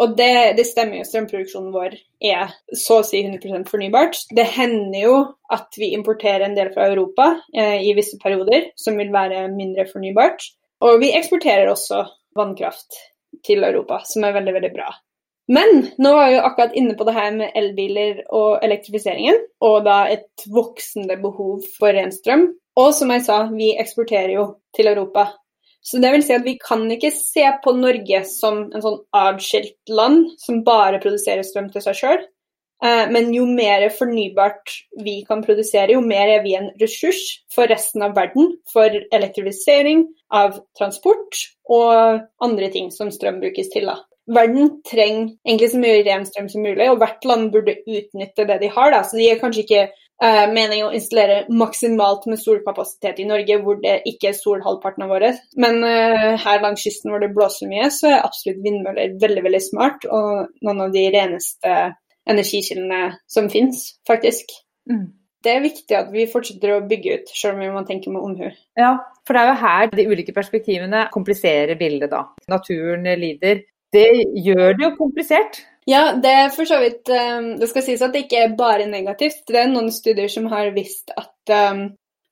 [0.01, 1.93] Og det, det, stemmer jo, strømproduksjonen vår
[2.25, 4.17] er så å si 100% fornybart.
[4.33, 5.17] Det hender jo
[5.53, 9.85] at vi importerer en del fra Europa eh, i visse perioder, som vil være mindre
[9.91, 10.47] fornybart.
[10.81, 12.01] Og vi eksporterer også
[12.37, 12.97] vannkraft
[13.45, 14.89] til Europa, som er veldig, veldig bra.
[15.51, 19.83] Men nå var vi jo akkurat inne på det her med elbiler og elektrifiseringen, og
[19.85, 22.47] da et voksende behov for ren strøm.
[22.79, 25.27] Og som jeg sa, vi eksporterer jo til Europa
[25.81, 29.89] så det vil si at vi kan ikke se på Norge som en sånn adskilt
[29.89, 32.21] land som bare produserer strøm til seg sjøl.
[32.85, 34.73] Eh, men jo mer fornybart
[35.05, 37.21] vi kan produsere, jo mer er vi en ressurs
[37.53, 38.55] for resten av verden.
[38.73, 43.89] For elektrifisering av transport og andre ting som strøm brukes til.
[43.89, 43.99] Da.
[44.31, 48.61] Verden trenger egentlig så mye ren strøm som mulig, og hvert land burde utnytte det
[48.63, 48.93] de har.
[48.93, 49.01] Da.
[49.05, 49.87] Så de er kanskje ikke
[50.23, 55.05] uh, jo å installere maksimalt med solkapasitet i Norge, hvor det ikke er sol halvparten
[55.05, 55.41] av året.
[55.59, 59.63] Men uh, her langs kysten hvor det blåser mye, så er absolutt vindmøller veldig veldig
[59.71, 61.79] smart, og noen av de reneste
[62.29, 64.53] energikildene som finnes, faktisk.
[64.89, 65.09] Mm.
[65.41, 68.21] Det er viktig at vi fortsetter å bygge ut, selv om vi må tenke med
[68.21, 68.51] omhu.
[68.77, 68.93] Ja,
[69.25, 72.27] for det er jo her de ulike perspektivene kompliserer bildet, da.
[72.51, 73.63] Naturen lider.
[73.91, 74.07] Det
[74.37, 75.63] gjør det jo komplisert.
[75.89, 78.85] Ja, det er for så vidt um, Det skal sies at det ikke er bare
[78.89, 79.43] negativt.
[79.49, 81.87] Det er noen studier som har vist at um,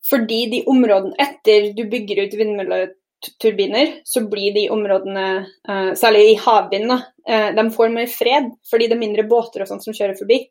[0.10, 5.26] fordi de områdene etter du bygger ut vindmølleturbiner, så blir de områdene,
[5.70, 9.72] uh, særlig i havvind, uh, de får mer fred fordi det er mindre båter og
[9.72, 10.44] sånt som kjører forbi.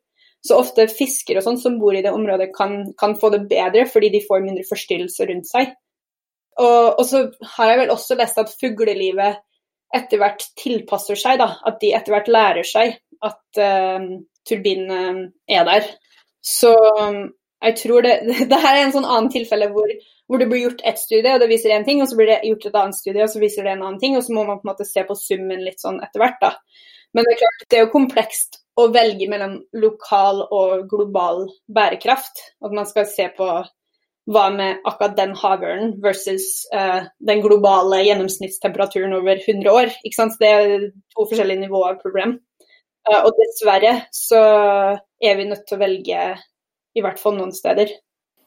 [0.44, 3.88] Så ofte fiskere og sånn som bor i det området, kan, kan, få det bedre
[3.90, 5.74] fordi de får mindre forstyrrelse rundt seg.
[6.58, 9.38] Og, og så har jeg vel også lest at fuglelivet
[9.94, 11.52] etter hvert tilpasser seg, da.
[11.68, 14.04] At de etter hvert lærer seg at uh,
[14.48, 15.88] turbinen er der.
[16.44, 17.24] Så um,
[17.64, 18.14] jeg tror det,
[18.52, 19.90] det er en sånn annen tilfelle hvor,
[20.28, 22.42] hvor, det blir gjort ett studie, og det viser én ting, og så blir det
[22.46, 24.60] gjort et annet studie, og så viser det en annen ting, og så må man
[24.60, 26.54] på en måte se på summen litt sånn etter hvert, da.
[27.16, 32.42] Men det er klart, det er jo komplekst å velge mellom lokal og global bærekraft.
[32.62, 33.48] At man skal se på
[34.28, 39.94] hva med akkurat den havørnen versus uh, den globale gjennomsnittstemperaturen over 100 år.
[40.04, 40.36] Ikke sant?
[40.40, 40.74] Det er
[41.14, 42.36] to forskjellige nivåer av problem.
[43.08, 44.42] Uh, og dessverre så
[45.24, 46.26] er vi nødt til å velge
[46.98, 47.94] i hvert fall noen steder.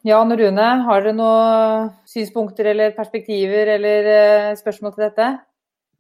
[0.05, 5.31] Jan og Rune, har dere noen synspunkter eller perspektiver eller uh, spørsmål til dette?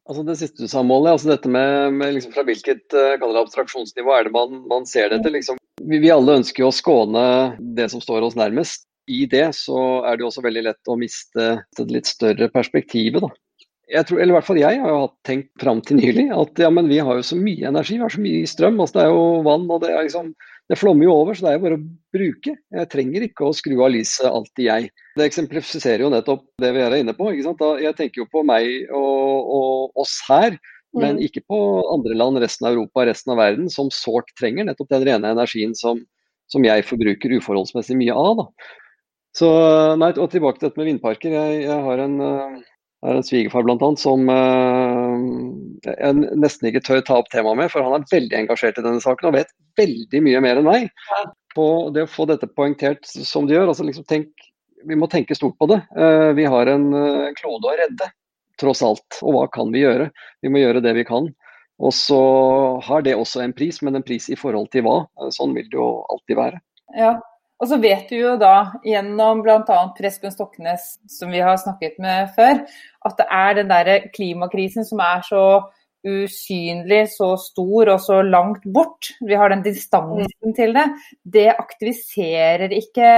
[0.09, 4.13] Altså Det siste du sa, Molly, altså dette med, med liksom fra hvilket uh, abstraksjonsnivå
[4.13, 5.33] er det man, man ser dette?
[5.33, 7.25] Liksom, vi, vi, alle ønsker jo å skåne
[7.77, 11.47] det som står oss nærmest i det så er det også veldig lett å miste
[11.77, 13.23] det litt større perspektivet.
[13.23, 13.31] da.
[13.91, 16.71] jeg tror, eller i hvert fall jeg har jo tenkt fram til nylig at ja,
[16.73, 18.79] men vi har jo så mye energi, vi har så mye strøm.
[18.79, 20.33] altså Det er jo vann, og det, er liksom,
[20.71, 21.85] det flommer jo over, så det er jo bare å
[22.17, 22.57] bruke.
[22.79, 24.91] Jeg trenger ikke å skru av lyset alltid, jeg.
[25.19, 27.31] Det eksemplifiserer jo nettopp det vi er inne på.
[27.59, 30.55] Da, jeg tenker jo på meg og, og oss her,
[30.97, 31.25] men mm.
[31.27, 31.59] ikke på
[31.91, 35.75] andre land, resten av Europa, resten av verden, som sårt trenger nettopp den rene energien
[35.77, 36.01] som,
[36.51, 38.41] som jeg forbruker uforholdsmessig mye av.
[38.41, 38.47] da.
[39.37, 39.47] Så,
[39.99, 41.33] nei, og Tilbake til dette med vindparker.
[41.35, 42.57] Jeg, jeg har en, uh,
[43.07, 45.15] en svigerfar annet, som uh,
[45.87, 49.03] jeg nesten ikke tør ta opp temaet med, for han er veldig engasjert i denne
[49.03, 50.89] saken og vet veldig mye mer enn meg.
[51.55, 53.71] På det å få dette poengtert som de gjør.
[53.71, 54.29] altså liksom tenk,
[54.87, 55.81] Vi må tenke stort på det.
[56.37, 56.85] Vi har en
[57.35, 58.07] klode å redde,
[58.59, 59.19] tross alt.
[59.19, 60.07] Og hva kan vi gjøre?
[60.41, 61.27] Vi må gjøre det vi kan.
[61.81, 62.21] Og så
[62.87, 65.01] har det også en pris, men en pris i forhold til hva.
[65.35, 66.63] Sånn vil det jo alltid være.
[66.95, 67.17] Ja,
[67.61, 69.81] og så vet du jo da gjennom bl.a.
[69.97, 72.63] Prespen Stoknes, som vi har snakket med før,
[73.05, 75.45] at det er den der klimakrisen som er så
[76.01, 79.11] usynlig, så stor og så langt bort.
[79.21, 80.87] Vi har den distansen til det.
[81.21, 83.11] Det aktiviserer ikke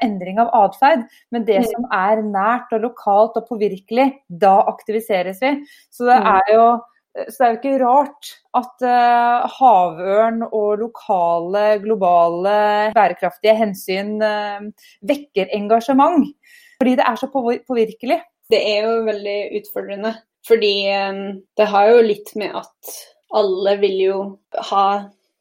[0.00, 5.58] endring av atferd, men det som er nært og lokalt og påvirkelig, da aktiviseres vi.
[5.92, 6.64] Så det er jo
[7.10, 8.28] så det er jo ikke rart
[8.60, 12.56] at uh, havørn og lokale, globale,
[12.94, 14.68] bærekraftige hensyn uh,
[15.10, 16.28] vekker engasjement.
[16.80, 18.20] Fordi det er så påvirkelig.
[18.50, 20.14] Det er jo veldig utfordrende.
[20.46, 20.74] Fordi
[21.10, 21.24] um,
[21.58, 22.94] det har jo litt med at
[23.36, 24.20] alle vil jo
[24.70, 24.86] ha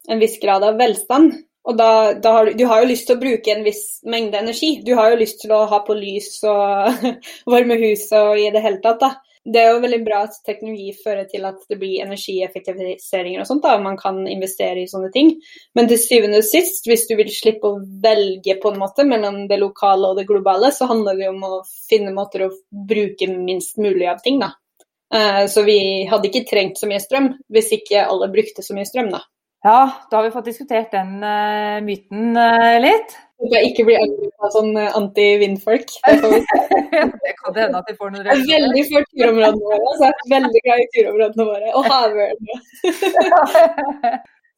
[0.10, 1.38] en viss grad av velstand.
[1.70, 4.42] Og da, da har du, du, har jo lyst til å bruke en viss mengde
[4.42, 4.80] energi.
[4.86, 7.06] Du har jo lyst til å ha på lys og
[7.54, 9.04] varme hus og i det hele tatt.
[9.06, 9.14] da.
[9.50, 13.64] Det er jo veldig bra at teknologi fører til at det blir energieffektiviseringer og sånt.
[13.66, 15.34] da, og Man kan investere i sånne ting.
[15.78, 19.46] Men til syvende og sist, hvis du vil slippe å velge på en måte mellom
[19.50, 23.82] det lokale og det globale, så handler det om å finne måter å bruke minst
[23.82, 24.40] mulig av ting.
[24.44, 24.54] da.
[25.14, 28.86] Eh, så vi hadde ikke trengt så mye strøm hvis ikke alle brukte så mye
[28.86, 29.24] strøm, da.
[29.66, 29.80] Ja,
[30.12, 33.18] da har vi fått diskutert den uh, myten uh, litt.
[33.40, 35.94] Håper jeg ikke blir angrepet av sånn eh, anti-vindfolk.
[36.90, 38.50] Det, kan hende at vi får noen reaksjoner.
[38.56, 39.94] Er veldig for turområdene våre.
[39.94, 41.70] Så jeg er veldig glad i turområdene våre.
[41.80, 42.56] Og havørnene.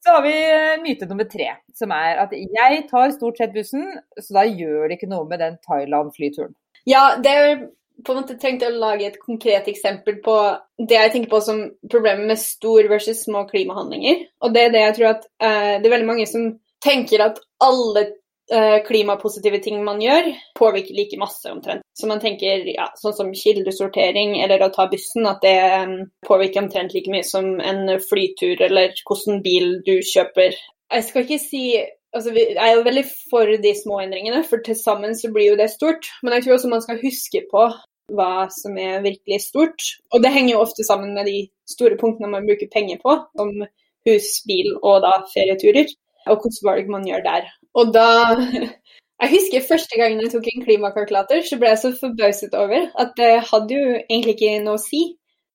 [0.02, 0.34] Så har vi
[0.82, 3.86] myte nummer tre, som er at jeg tar stort sett bussen,
[4.17, 6.56] så da gjør det ikke noe med den Thailand-flyturen.
[6.89, 7.52] Ja, det er
[8.02, 10.36] på en måte trengte å lage et konkret eksempel på
[10.82, 14.26] det jeg tenker på som problemet med stor versus små klimahandlinger.
[14.41, 16.50] Og det er det jeg tror at uh, det er veldig mange som
[16.82, 18.08] tenker at alle
[18.88, 20.26] klimapositive ting man gjør,
[20.60, 21.86] påvirker like masse omtrent.
[21.96, 25.96] Så man tenker ja, sånn som kildesortering eller å ta bussen, at det um,
[26.28, 30.58] påvirker omtrent like mye som en flytur eller hvilken bil du kjøper.
[30.92, 34.76] Jeg skal ikke si altså, Jeg er jo veldig for de små endringene, for til
[34.80, 36.10] sammen så blir jo det stort.
[36.24, 37.70] Men jeg tror også man skal huske på
[38.12, 39.88] hva som er virkelig stort.
[40.12, 43.54] Og det henger jo ofte sammen med de store punktene man bruker penger på, som
[44.10, 45.92] hus, bil og da ferieturer,
[46.28, 47.50] og hvilke valg man gjør der.
[47.78, 48.08] Og da
[49.22, 53.12] Jeg husker første gangen jeg tok en klimakalkulator, så ble jeg så forbauset over at
[53.20, 55.02] det hadde jo egentlig ikke noe å si.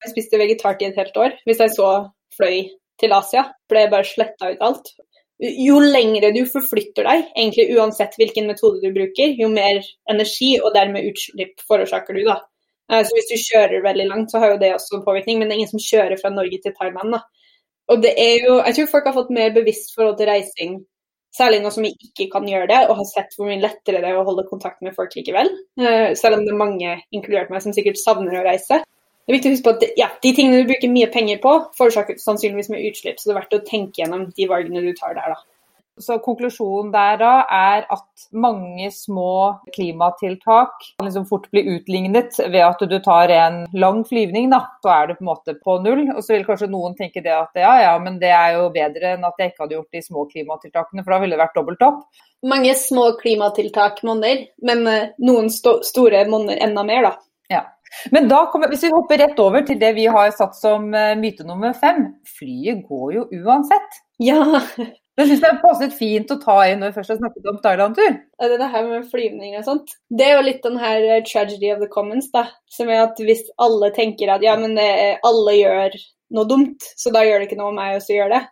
[0.05, 1.35] Jeg spiste vegetartid et helt år.
[1.49, 1.89] Hvis jeg så
[2.37, 2.61] fløy
[3.03, 4.93] til Asia, ble bare sletta ut alt
[5.39, 10.73] jo lengre du forflytter deg, egentlig uansett hvilken metode du bruker, jo mer energi og
[10.75, 12.23] dermed utslipp forårsaker du.
[12.25, 12.41] da.
[12.93, 15.49] Eh, så Hvis du kjører veldig langt, så har jo det også en påvirkning, men
[15.49, 17.13] det er ingen som kjører fra Norge til Thailand.
[17.13, 17.21] da.
[17.89, 20.85] Og det er jo, Jeg tror folk har fått mer bevisst forhold til reising,
[21.37, 24.11] særlig nå som vi ikke kan gjøre det, og har sett hvor mye lettere det
[24.11, 25.51] er å holde kontakt med folk likevel.
[25.81, 28.83] Eh, selv om det er mange, inkludert meg, som sikkert savner å reise.
[29.27, 31.53] Det er viktig å huske på at ja, De tingene du bruker mye penger på,
[31.79, 33.19] forårsaker sannsynligvis mye utslipp.
[33.19, 35.35] Så det er verdt å tenke gjennom de valgene du tar der.
[35.35, 35.56] da.
[36.01, 42.61] Så Konklusjonen der da er at mange små klimatiltak kan liksom fort bli utlignet ved
[42.67, 44.51] at du tar en lang flyvning.
[44.53, 46.05] da, Så er du på en måte på null.
[46.15, 49.15] Og så vil kanskje noen tenke det at ja, ja, men det er jo bedre
[49.15, 51.87] enn at jeg ikke hadde gjort de små klimatiltakene, for da ville det vært dobbelt
[51.87, 52.03] opp.
[52.47, 57.15] Mange små klimatiltak monner, men eh, noen sto store monner enda mer, da.
[57.51, 57.63] Ja.
[58.13, 61.17] Men da kommer, hvis vi hopper rett over til det vi har satt som eh,
[61.19, 62.05] myte nummer fem.
[62.37, 64.01] Flyet går jo uansett.
[64.23, 64.43] Ja.
[65.17, 68.19] Det syns jeg passet fint å ta inn når vi først har snakket om Thailand-tur.
[68.37, 69.95] Det, det her med flyvning og sånt.
[70.13, 72.45] Det er jo litt den her eh, tragedy of the commons, da.
[72.73, 74.91] Som er at hvis alle tenker at ja, men det,
[75.25, 75.97] alle gjør
[76.37, 78.43] noe dumt, så da gjør det ikke noe om jeg også gjør det.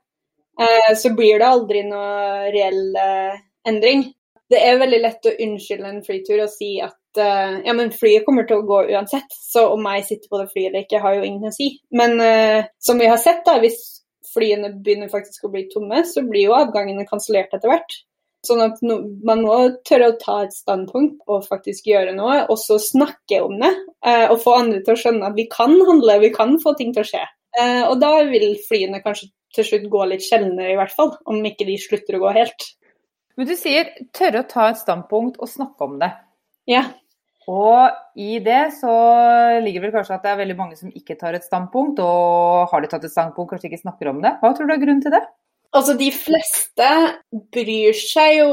[0.64, 4.06] Eh, så blir det aldri noe reell eh, endring.
[4.48, 8.42] Det er veldig lett å unnskylde en flytur og si at ja, men flyet kommer
[8.42, 11.28] til å gå uansett, så om jeg sitter på det flyet eller ikke, har jo
[11.28, 11.68] ingen å si.
[11.94, 13.76] Men uh, som vi har sett, da, hvis
[14.34, 17.96] flyene begynner faktisk å bli tomme, så blir jo avgangene kansellert etter hvert.
[18.44, 19.56] Sånn at no, man må
[19.88, 23.70] tørre å ta et standpunkt og faktisk gjøre noe, og så snakke om det.
[24.04, 26.92] Eh, og få andre til å skjønne at vi kan handle, vi kan få ting
[26.92, 27.22] til å skje.
[27.56, 31.14] Eh, og da vil flyene kanskje til slutt gå litt sjeldnere, i hvert fall.
[31.30, 32.68] Om ikke de slutter å gå helt.
[33.38, 36.10] Men du sier tørre å ta et standpunkt og snakke om det.
[36.70, 36.84] Ja.
[37.50, 38.92] Og i det så
[39.64, 42.84] ligger vel kanskje at det er veldig mange som ikke tar et standpunkt, og har
[42.84, 44.36] de tatt et standpunkt, kanskje ikke snakker om det.
[44.40, 45.24] Hva tror du er grunnen til det?
[45.74, 46.90] Altså, De fleste
[47.52, 48.50] bryr seg jo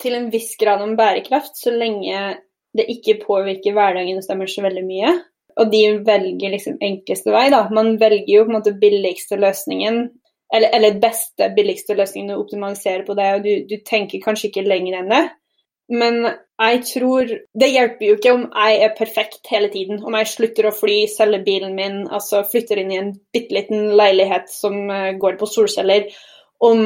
[0.00, 2.38] til en viss grad om bærekraft, så lenge
[2.72, 5.12] det ikke påvirker hverdagen deres så veldig mye.
[5.60, 7.66] Og de velger liksom enkleste vei, da.
[7.76, 10.06] Man velger jo på en måte billigste løsningen,
[10.52, 14.64] eller, eller beste, billigste løsningen å optimalisere på det, og du, du tenker kanskje ikke
[14.64, 15.22] lenger enn det.
[15.90, 16.22] Men
[16.62, 20.02] jeg tror Det hjelper jo ikke om jeg er perfekt hele tiden.
[20.04, 23.90] Om jeg slutter å fly, selger bilen min, altså flytter inn i en bitte liten
[23.98, 26.06] leilighet som eh, går på solceller.
[26.62, 26.84] Om,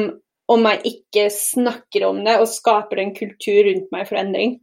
[0.49, 4.57] om, jeg ikke snakker om det og skaper en kultur rundt meg for endring.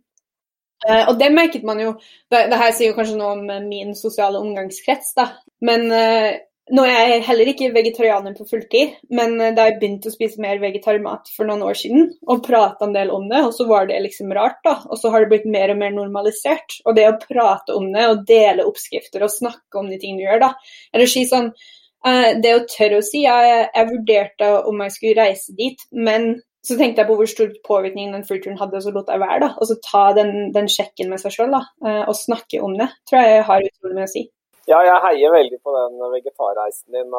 [0.85, 3.95] Uh, og det merket man jo det, det, her sier jo kanskje noe om min
[3.97, 5.29] sosiale omgangskrets, da.
[5.65, 6.35] Men uh,
[6.73, 10.41] nå er jeg heller ikke vegetarianer på fulltid, men eh, da jeg begynte å spise
[10.41, 13.91] mer vegetarmat for noen år siden, og prata en del om det, og så var
[13.91, 14.79] det liksom rart, da.
[14.89, 16.79] Og så har det blitt mer og mer normalisert.
[16.89, 20.25] Og det å prate om det, og dele oppskrifter og snakke om de tingene du
[20.25, 20.51] gjør, da.
[20.97, 25.27] Eller si sånn uh, Det å tørre å si jeg, jeg vurderte om jeg skulle
[25.27, 26.31] reise dit, men
[26.65, 29.43] så tenkte jeg på hvor stor påvirkning den freeturen hadde, og så lot jeg være.
[29.45, 31.61] da, Og så ta den, den sjekken med seg sjøl da,
[32.07, 32.89] og snakke om det.
[33.05, 34.25] tror jeg har utrolig mye å si.
[34.65, 37.11] Ja, jeg heier veldig på den vegetarreisen din.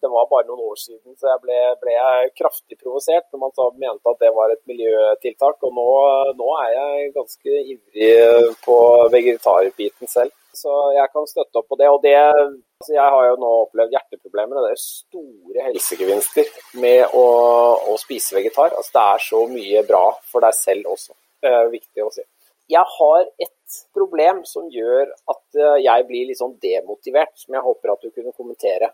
[0.00, 1.96] Det var bare noen år siden, så jeg ble, ble
[2.38, 5.60] kraftig provosert når man så mente at det var et miljøtiltak.
[5.68, 5.90] Og nå,
[6.38, 8.14] nå er jeg ganske ivrig
[8.64, 8.78] på
[9.12, 10.32] vegetarbiten selv.
[10.56, 11.90] Så jeg kan støtte opp på det.
[11.92, 16.48] Og det altså Jeg har jo nå opplevd hjerteproblemer, og det er store helsegevinster
[16.80, 17.26] med å,
[17.92, 18.72] å spise vegetar.
[18.72, 21.12] Altså Det er så mye bra for deg selv også.
[21.44, 22.24] Det er viktig å si.
[22.72, 23.52] Jeg har et
[23.94, 28.12] problem som gjør at eh, jeg blir litt sånn demotivert, som jeg håper at du
[28.12, 28.92] kunne kommentere,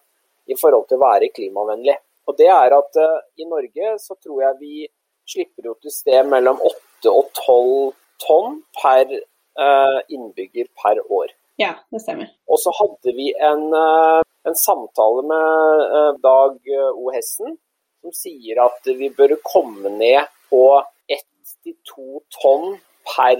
[0.51, 1.99] i forhold til å være klimavennlig.
[2.31, 4.87] Og det er at uh, i Norge så tror jeg vi
[5.29, 7.93] slipper ut et sted mellom 8 og 12
[8.23, 11.33] tonn per uh, innbygger per år.
[11.63, 12.31] Ja, det stemmer.
[12.51, 17.11] Og så hadde vi en, en samtale med Dag O.
[17.15, 17.59] Hessen,
[18.03, 20.65] som sier at vi bør komme ned på
[21.13, 22.81] 1-2 tonn
[23.13, 23.39] per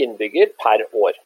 [0.00, 1.18] innbygger per år.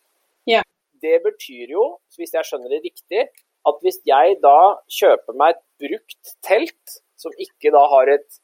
[0.48, 0.62] Ja.
[1.02, 1.84] Det betyr jo,
[2.18, 3.28] hvis jeg skjønner det riktig,
[3.68, 4.58] at hvis jeg da
[4.98, 8.38] kjøper meg et brukt telt, som ikke da har et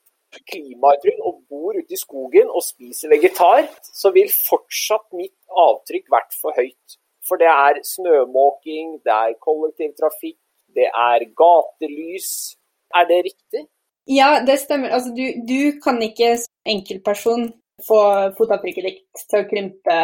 [0.51, 6.35] klimaavtrykk, og bor ute i skogen og spiser vegetar, så vil fortsatt mitt avtrykk vært
[6.41, 6.99] for høyt.
[7.25, 10.39] For det er snømåking, det er kollektivtrafikk,
[10.77, 12.57] det er gatelys.
[12.95, 13.65] Er det riktig?
[14.11, 14.93] Ja, det stemmer.
[14.93, 17.47] Altså, du, du kan ikke som enkeltperson
[17.83, 18.03] få
[18.39, 20.03] fotavtrykket ditt til å krympe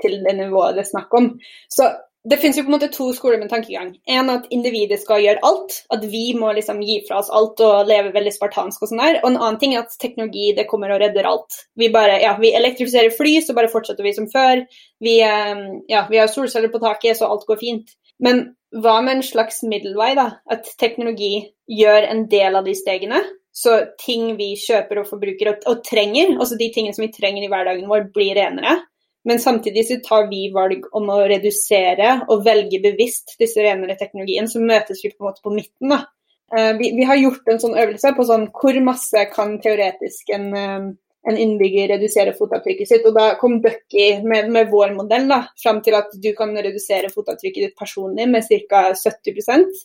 [0.00, 1.34] til det nivået det er snakk om.
[1.68, 1.90] Så
[2.28, 3.94] det finnes jo på en måte to skoler med tankegang.
[4.04, 7.88] En at individet skal gjøre alt, at vi må liksom gi fra oss alt og
[7.88, 9.20] leve veldig spartansk og sånn der.
[9.22, 11.62] Og en annen ting er at teknologi det kommer og redder alt.
[11.80, 14.66] Vi bare, ja, vi elektrifiserer fly, så bare fortsetter vi som før.
[15.00, 17.96] Vi, eh, ja, vi har solceller på taket, så alt går fint.
[18.20, 20.28] Men hva med en slags middelvei, da?
[20.50, 25.66] At teknologi gjør en del av de stegene, så ting vi kjøper og forbruker og,
[25.70, 28.78] og, trenger, altså de tingene som vi trenger i hverdagen vår, blir renere.
[29.26, 34.48] Men samtidig så tar vi valg om å redusere og velge bevisst disse renere teknologien,
[34.48, 35.92] så møtes vi på en måte på midten.
[35.92, 36.04] da.
[36.50, 40.48] Uh, vi, vi, har gjort en sånn øvelse på sånn hvor masse kan teoretisk en,
[40.56, 40.88] uh,
[41.30, 43.06] en innbygger redusere fotavtrykket sitt.
[43.06, 47.12] Og da kom Bucky med, med, vår modell da, fram til at du kan redusere
[47.12, 48.88] fotavtrykket ditt personlig med ca.
[48.96, 49.84] 70%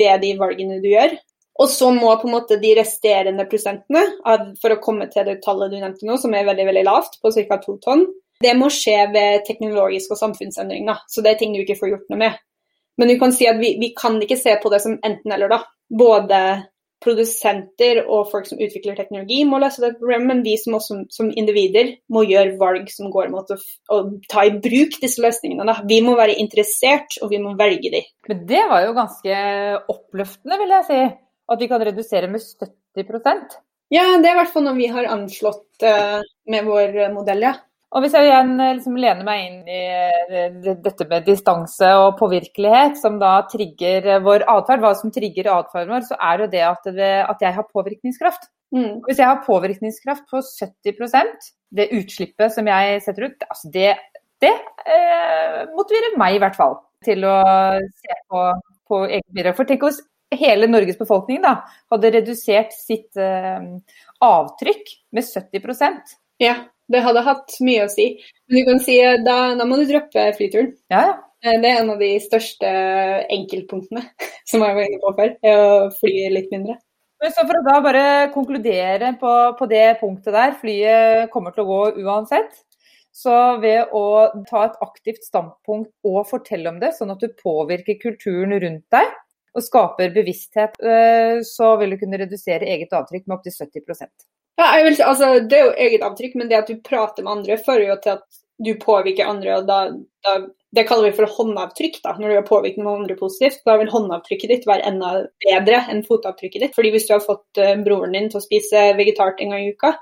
[0.00, 1.18] ved de valgene du gjør.
[1.62, 4.04] Og så må på en måte de resterende prosentene,
[4.60, 7.32] for å komme til det tallet du nevnte nå, som er veldig veldig lavt, på
[7.32, 7.60] ca.
[7.62, 8.04] to tonn,
[8.44, 10.84] det må skje ved teknologisk og samfunnsendring.
[10.88, 10.98] Da.
[11.08, 12.38] Så det er ting du ikke får gjort noe med.
[13.00, 15.52] Men du kan si at vi, vi kan ikke se på det som enten-eller.
[15.52, 15.62] da.
[15.88, 16.40] Både
[17.04, 21.28] produsenter og folk som utvikler teknologi må løse det problemet, men vi som, også, som
[21.28, 23.58] individer må gjøre valg som går mot å,
[23.92, 23.98] å
[24.32, 25.68] ta i bruk disse løsningene.
[25.68, 25.76] Da.
[25.88, 28.02] Vi må være interessert, og vi må velge de.
[28.28, 29.38] Men det var jo ganske
[29.92, 31.04] oppløftende, vil jeg si
[31.52, 33.56] at vi kan redusere med 70%
[33.94, 36.18] Ja, det er i hvert fall noe vi har anslått uh,
[36.50, 37.54] med vår modell, ja.
[37.94, 39.82] Og Hvis jeg igjen eh, liksom lener meg inn i
[40.36, 45.94] eh, dette med distanse og påvirkelighet, som da trigger vår atferd, hva som trigger atferden
[45.94, 48.50] vår, så er det det at, det, at jeg har påvirkningskraft.
[48.74, 49.06] Mm.
[49.06, 53.88] Hvis jeg har påvirkningskraft på 70% det utslippet som jeg setter ut, altså det,
[54.42, 56.76] det eh, motiverer meg i hvert fall
[57.06, 57.38] til å
[58.02, 58.44] se på,
[58.90, 59.56] på eget bidrag.
[59.56, 60.02] For tenk oss
[60.34, 61.60] hele Norges befolkning da,
[61.92, 63.60] hadde redusert sitt eh,
[64.24, 66.56] avtrykk med 70% Ja,
[66.92, 68.10] det hadde hatt mye å si.
[68.48, 70.74] Men du kan si da, da må du droppe flyturen.
[70.92, 71.14] Ja, ja.
[71.44, 72.72] Eh, det er en av de største
[73.32, 74.02] enkeltpunktene
[74.50, 76.78] som jeg var inne på før, er å fly litt mindre.
[77.22, 81.64] Men så For å da bare konkludere på, på, det punktet der, flyet kommer til
[81.64, 82.58] å gå uansett.
[83.16, 84.02] Så ved å
[84.50, 89.14] ta et aktivt standpunkt og fortelle om det, sånn at du påvirker kulturen rundt deg
[89.56, 94.10] og skaper bevissthet, eh, så vil du kunne redusere eget avtrykk med opptil 70%
[94.56, 97.58] ja, vil, altså, Det er jo eget avtrykk, men det at du prater med andre,
[97.60, 99.58] fører jo til at du påvirker andre.
[99.58, 99.80] og da,
[100.24, 100.38] da
[100.76, 103.62] det kaller vi for håndavtrykk, da, når du har påvirket noen andre positivt.
[103.68, 105.12] Da vil håndavtrykket ditt være enda
[105.44, 106.74] bedre enn fotavtrykket ditt.
[106.76, 109.72] Fordi hvis du har fått uh, broren din til å spise vegetart en gang i
[109.76, 109.94] uka,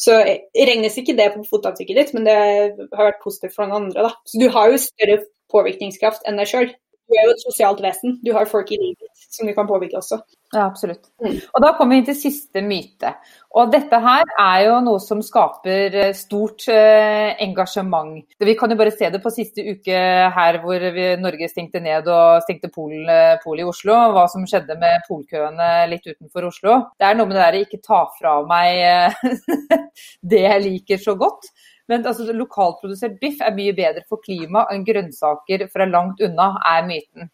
[0.00, 0.16] så
[0.56, 4.08] regnes ikke det på fotavtrykket ditt, men det har vært positivt for noen andre.
[4.08, 4.14] da.
[4.26, 5.20] Så du har jo større
[5.52, 6.72] påvirkningskraft enn deg sjøl.
[7.04, 8.18] Du er jo et sosialt vesen.
[8.24, 10.20] Du har folk i livet som du kan påvirke også.
[10.54, 11.08] Ja, absolutt.
[11.22, 11.40] Mm.
[11.50, 13.10] Og Da kommer vi inn til siste myte.
[13.58, 18.22] Og Dette her er jo noe som skaper eh, stort eh, engasjement.
[18.38, 19.98] Vi kan jo bare se det på siste uke
[20.38, 23.98] her hvor vi, Norge stengte ned og stengte Polen eh, pol i Oslo.
[24.14, 26.80] Hva som skjedde med polkøene litt utenfor Oslo.
[26.98, 29.18] Det er noe med det der ikke ta fra meg
[30.34, 31.50] det jeg liker så godt.
[31.90, 36.86] Men altså, lokalprodusert biff er mye bedre for klimaet enn grønnsaker fra langt unna, er
[36.88, 37.30] myten.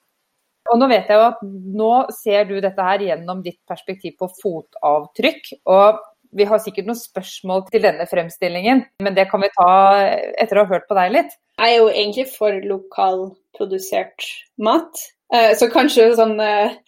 [0.71, 1.43] Og Nå vet jeg jo at
[1.81, 5.53] nå ser du dette her gjennom ditt perspektiv på fotavtrykk.
[5.73, 6.01] og
[6.37, 9.71] Vi har sikkert noen spørsmål til denne fremstillingen, men det kan vi ta
[10.39, 11.35] etter å ha hørt på deg litt.
[11.59, 14.29] Jeg er jo egentlig for lokalprodusert
[14.63, 15.03] mat.
[15.35, 16.79] Eh, så kanskje sånn eh,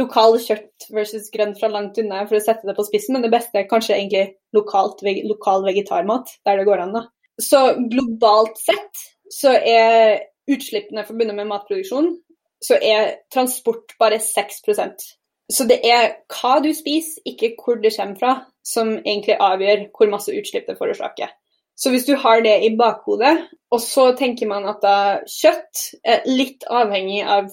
[0.00, 3.32] lokal kjøtt versus grønt fra langt unna for å sette det på spissen, men det
[3.32, 4.24] beste er kanskje egentlig
[4.56, 6.94] lokalt, lokal vegetarmat, der det går an.
[6.96, 7.06] da.
[7.40, 12.14] Så globalt sett så er utslippene forbundet med matproduksjon,
[12.62, 15.10] så er transport bare 6%
[15.52, 18.32] Så det er hva du spiser, ikke hvor det kommer fra,
[18.64, 21.32] som egentlig avgjør hvor masse utslipp det forårsaker.
[21.76, 26.22] Så hvis du har det i bakhodet, og så tenker man at da kjøtt er
[26.28, 27.50] litt avhengig av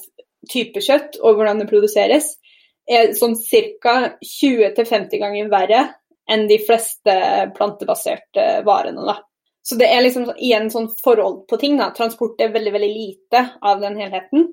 [0.50, 2.36] type kjøtt og hvordan det produseres,
[2.90, 3.96] er sånn ca.
[4.26, 5.82] 20-50 ganger verre
[6.30, 7.16] enn de fleste
[7.56, 9.06] plantebaserte varene.
[9.06, 9.18] Da.
[9.66, 11.78] Så det er liksom igjen sånn forhold på ting.
[11.82, 11.92] Da.
[11.96, 14.48] Transport er veldig, veldig lite av den helheten.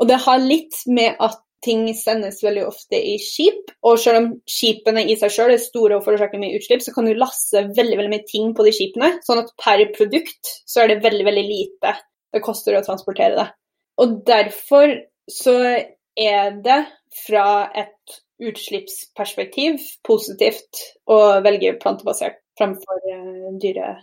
[0.00, 3.72] Og det har litt med at ting sendes veldig ofte i skip.
[3.88, 7.08] Og selv om skipene i seg selv er store og forårsaker mye utslipp, så kan
[7.08, 9.14] du lasse veldig veldig mye ting på de skipene.
[9.24, 11.96] Sånn at per produkt så er det veldig, veldig lite
[12.34, 13.48] det koster å transportere det.
[14.02, 14.90] Og derfor
[15.30, 15.56] så
[16.14, 16.80] er det
[17.24, 23.94] fra et utslippsperspektiv positivt å velge plantebasert framfor eh, dyre,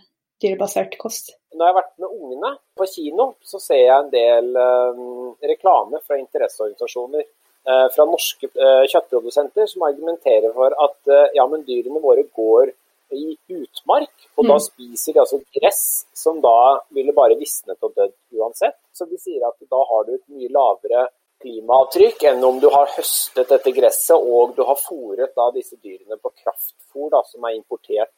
[0.42, 1.34] dyrebasert kost.
[1.52, 6.00] Når jeg har vært med ungene på kino, så ser jeg en del um, reklame
[6.06, 7.28] fra interesseorganisasjoner.
[7.62, 12.72] Uh, fra norske uh, kjøttprodusenter som argumenterer for at ja, men dyrene våre går
[13.16, 14.50] i utmark, og mm.
[14.50, 15.82] da spiser de altså gress
[16.16, 16.56] som da
[16.96, 18.78] ville bare visnet og dødd uansett.
[18.92, 21.06] Så de sier at da har du et mye lavere
[21.42, 26.18] klimaavtrykk enn om du har høstet dette gresset og du har fôret da disse dyrene
[26.22, 28.14] på kraftfôr da, som er importert.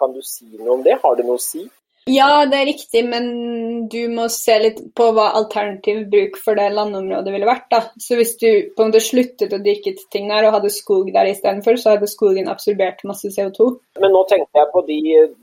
[0.00, 0.96] Kan du si noe om det?
[1.02, 1.66] Har det noe å si?
[2.08, 3.26] Ja, det er riktig, men
[3.92, 7.66] du må se litt på hva alternativ bruk for det landområdet ville vært.
[7.72, 7.80] da.
[8.00, 8.46] Så Hvis du
[8.76, 12.08] på en måte sluttet å dyrke ting der og hadde skog der istedenfor, så hadde
[12.10, 13.68] skogen absorbert masse CO2.
[14.00, 15.00] Men nå tenker jeg på de,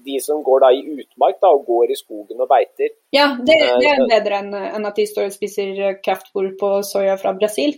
[0.07, 2.95] de som går da i utmark da, og går i skogen og beiter.
[3.15, 6.71] Ja, det, det er eh, bedre enn, en at de står og spiser kraftfôr på
[6.87, 7.77] soya fra Brasil.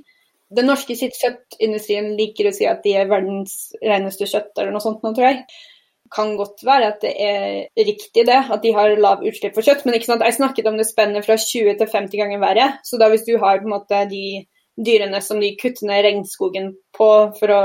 [0.55, 4.81] Den norske sitt kjøttindustrien liker å si at de er verdens reneste kjøtt eller noe
[4.81, 5.43] sånt nå, tror jeg
[6.13, 9.85] kan godt være at det er riktig det, at de har lav utslipp for kjøtt.
[9.85, 12.69] Men jeg snakket om det spennet fra 20 til 50 ganger verre.
[12.83, 14.45] Så da hvis du har måte de
[14.79, 17.61] dyrene som de kutter ned regnskogen på å,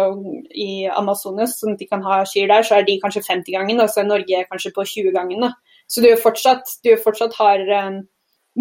[0.50, 3.82] i Amazonas, sånn at de kan ha kyr der, så er de kanskje 50 ganger,
[3.84, 5.46] og så er Norge kanskje på 20 ganger.
[5.46, 5.80] Da.
[5.86, 8.00] Så du, fortsatt, du fortsatt har um,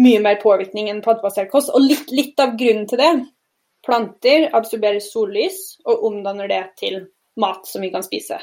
[0.00, 1.72] mye mer påvirkning enn plantebasert kost.
[1.74, 3.14] Og litt, litt av grunnen til det
[3.84, 7.02] Planter absorberer sollys og omdanner det til
[7.40, 8.38] mat som vi kan spise.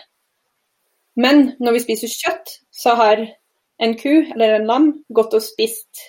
[1.20, 3.24] Men når vi spiser kjøtt, så har
[3.82, 6.04] en ku eller en lam gått og spist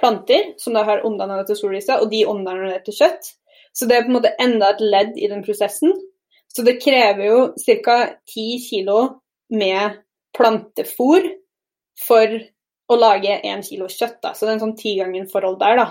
[0.00, 3.32] planter som da har omdannet det til sollyset, og de omdanner det til kjøtt.
[3.76, 5.92] Så det er på en måte enda et ledd i den prosessen.
[6.48, 7.40] Så det krever jo
[7.84, 7.96] ca.
[8.32, 9.00] 10 kilo
[9.52, 9.98] med
[10.36, 11.26] plantefôr
[12.00, 12.38] for
[12.86, 14.20] å lage 1 kilo kjøtt.
[14.22, 14.32] Da.
[14.32, 15.88] Så det er en sånn tigangen-forhold der, da.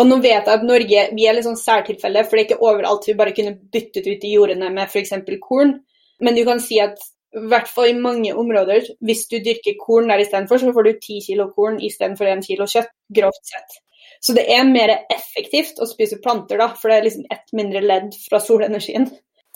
[0.00, 2.64] Og nå vet jeg at Norge vi er litt sånn særtilfelle, for det er ikke
[2.64, 5.12] overalt vi bare kunne byttet ut de jordene med f.eks.
[5.42, 5.74] korn.
[6.22, 6.96] Men du kan si at
[7.32, 11.00] i hvert fall i mange områder, hvis du dyrker korn der istedenfor, så får du
[11.00, 13.80] ti kilo korn istedenfor én kilo kjøtt, grovt sett.
[14.22, 17.82] Så det er mer effektivt å spise planter, da, for det er liksom ett mindre
[17.82, 19.08] ledd fra solenergien.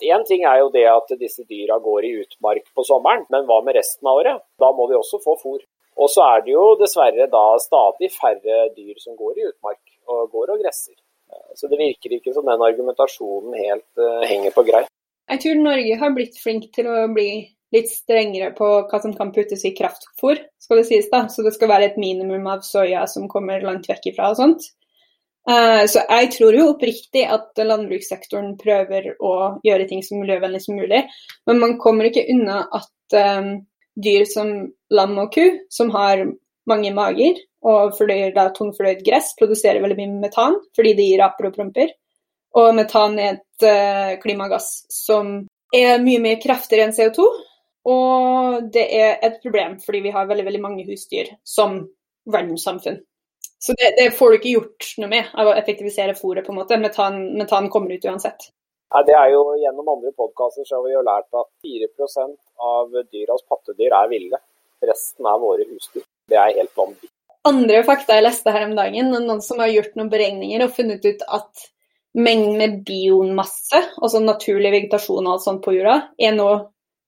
[0.03, 3.61] Én ting er jo det at disse dyra går i utmark på sommeren, men hva
[3.65, 4.43] med resten av året?
[4.61, 5.61] Da må de også få fôr.
[5.97, 9.81] Og så er det jo dessverre da stadig færre dyr som går i utmark
[10.13, 10.93] og går og gresser.
[11.57, 14.91] Så det virker ikke som den argumentasjonen helt uh, henger på greip.
[15.27, 17.31] Jeg tror Norge har blitt flink til å bli
[17.75, 21.25] litt strengere på hva som kan puttes i kraftfôr, skal det sies da.
[21.31, 24.69] Så det skal være et minimum av soya som kommer langt vekk ifra og sånt.
[25.47, 30.79] Eh, så jeg tror jo oppriktig at landbrukssektoren prøver å gjøre ting så miljøvennlig som
[30.79, 31.05] mulig.
[31.47, 33.53] Men man kommer ikke unna at um,
[33.95, 34.51] dyr som
[34.93, 36.25] lam og ku, som har
[36.67, 41.49] mange mager og fordøyer da tungfordøyd gress, produserer veldig mye metan fordi de gir aper
[41.49, 41.95] og promper.
[42.59, 45.39] Og metan er et uh, klimagass som
[45.75, 47.23] er mye mer kraftigere enn CO2.
[47.87, 51.79] Og det er et problem fordi vi har veldig, veldig mange husdyr som
[52.27, 52.99] verdenssamfunn.
[53.59, 56.59] Så det, det, får du ikke gjort noe med av å effektivisere fôret, på en
[56.59, 56.77] måte.
[56.81, 58.51] Metan, metan kommer ut uansett.
[58.93, 62.37] Nei, det er jo Gjennom andre podkaster har vi jo lært at 4%
[62.69, 64.41] av dyras pattedyr er ville.
[64.85, 66.05] Resten er våre husdyr.
[66.29, 67.11] Det er helt vanvittig.
[67.47, 71.05] Andre fakta jeg leste her om dagen, noen som har gjort noen beregninger og funnet
[71.07, 71.67] ut at
[72.17, 76.49] mengden med biomasse, altså naturlig vegetasjon og alt sånt på jorda, er nå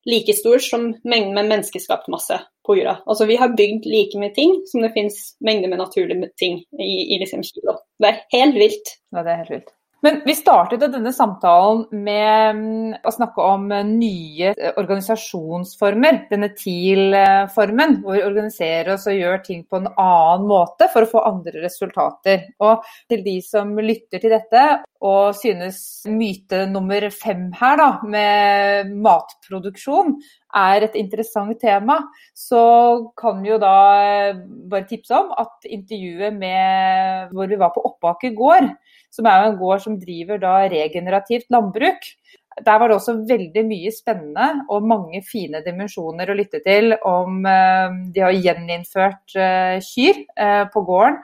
[0.07, 2.99] like stor som mengden med menneskeskapt masse på jorda.
[3.05, 6.91] Altså vi har bygd like mye ting som det finnes mengder med naturlige ting i,
[7.15, 7.79] i liksom kilo.
[7.99, 8.95] Det er helt vilt.
[9.15, 9.75] Ja, det er helt vilt.
[10.01, 16.21] Men vi startet denne samtalen med mm, å snakke om nye organisasjonsformer.
[16.29, 21.11] Denne TIL-formen, hvor vi organiserer oss og gjør ting på en annen måte for å
[21.11, 22.47] få andre resultater.
[22.63, 24.65] Og til de som lytter til dette
[25.03, 25.81] og synes
[26.11, 30.15] myte nummer fem her, da, med matproduksjon,
[30.55, 31.99] er et interessant tema,
[32.33, 32.61] så
[33.19, 34.33] kan vi jo da
[34.71, 38.71] bare tipse om at intervjuet med hvor vi var på Oppaker gård,
[39.13, 42.09] som er jo en gård som driver da regenerativt landbruk.
[42.65, 47.45] Der var det også veldig mye spennende og mange fine dimensjoner å lytte til om
[47.47, 51.21] eh, de har gjeninnført eh, kyr eh, på gården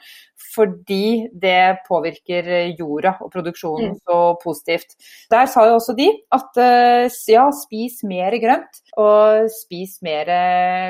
[0.56, 2.48] fordi det påvirker
[2.80, 4.02] jorda og produksjonen mm.
[4.08, 4.96] så positivt.
[5.32, 6.62] Der sa jo også de at
[7.32, 10.32] ja, spis mer grønt og spis mer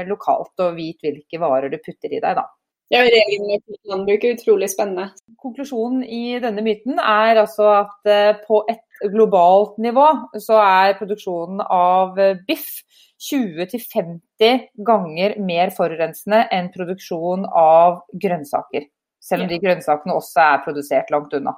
[0.10, 2.46] lokalt og vit hvilke varer du putter i deg, da.
[2.94, 5.08] Ja, regelmessig landbruk er utrolig spennende.
[5.42, 10.06] Konklusjonen i denne myten er altså at eh, på et globalt nivå
[10.38, 12.14] så er produksjonen av
[12.46, 12.84] biff
[13.26, 18.86] 20-50 ganger mer forurensende enn produksjon av grønnsaker.
[19.26, 21.56] Selv om de grønnsakene også er produsert langt unna.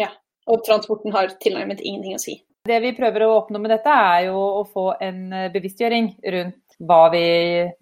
[0.00, 0.08] Ja,
[0.48, 2.38] og transporten har tilnærmet ingenting å si.
[2.64, 7.02] Det vi prøver å oppnå med dette, er jo å få en bevisstgjøring rundt hva
[7.12, 7.24] vi,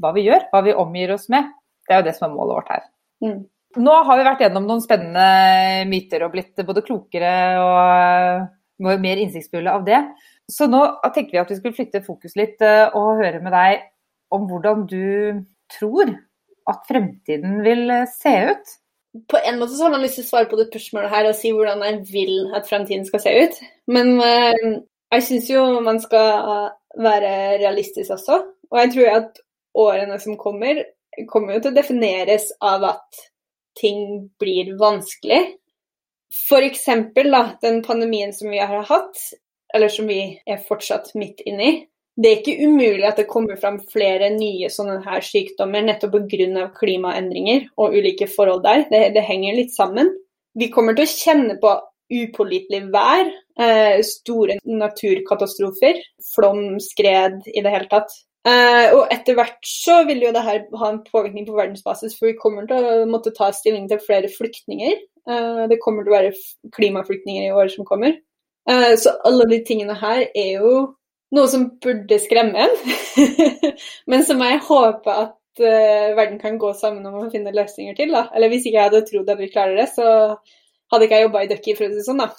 [0.01, 1.53] hva vi gjør, hva vi omgir oss med.
[1.87, 2.87] Det er jo det som er målet vårt her.
[3.24, 3.41] Mm.
[3.78, 9.74] Nå har vi vært gjennom noen spennende myter og blitt både klokere og mer innsiktsfulle
[9.76, 10.01] av det.
[10.51, 10.81] Så nå
[11.14, 13.85] tenkte vi at vi skulle flytte fokus litt eh, og høre med deg
[14.35, 16.11] om hvordan du tror
[16.70, 18.74] at fremtiden vil eh, se ut.
[19.30, 21.36] På en måte så har man lyst til å svare på det spørsmålet her og
[21.38, 23.58] si hvordan jeg vil at fremtiden skal se ut.
[23.90, 24.78] Men eh,
[25.16, 28.38] jeg syns jo man skal være realistisk også.
[28.70, 29.40] Og jeg tror at
[29.74, 30.84] årene som kommer,
[31.30, 33.22] kommer jo til å defineres av at
[33.78, 35.40] ting blir vanskelig.
[36.30, 36.86] F.eks.
[37.62, 39.22] den pandemien som vi har hatt,
[39.74, 41.89] eller som vi er fortsatt midt inni.
[42.21, 46.66] Det er ikke umulig at det kommer fram flere nye sånne her sykdommer nettopp pga.
[46.77, 48.85] klimaendringer og ulike forhold der.
[48.91, 50.11] Det, det, henger litt sammen.
[50.59, 51.73] Vi kommer til å kjenne på
[52.11, 53.31] upålitelig vær,
[53.62, 56.03] eh, store naturkatastrofer,
[56.35, 58.12] flom, skred i det hele tatt.
[58.45, 62.31] Eh, og etter hvert så vil jo det her ha en påvirkning på verdensbasis, for
[62.31, 64.97] vi kommer til å måtte ta stilling til flere flyktninger.
[65.29, 66.35] Eh, det kommer til å være
[66.77, 68.18] klimaflyktninger i året som kommer.
[68.68, 70.73] Uh, så alle de tingene her er jo
[71.37, 72.78] noe som burde skremme en,
[74.11, 78.14] men som jeg håper at verden kan gå sammen om å finne løsninger til.
[78.14, 78.28] Da.
[78.35, 80.07] Eller hvis ikke jeg hadde trodd at vi klarer det, så
[80.91, 82.22] hadde ikke jeg jobba i Ducky, for å si det sånn.
[82.22, 82.31] da.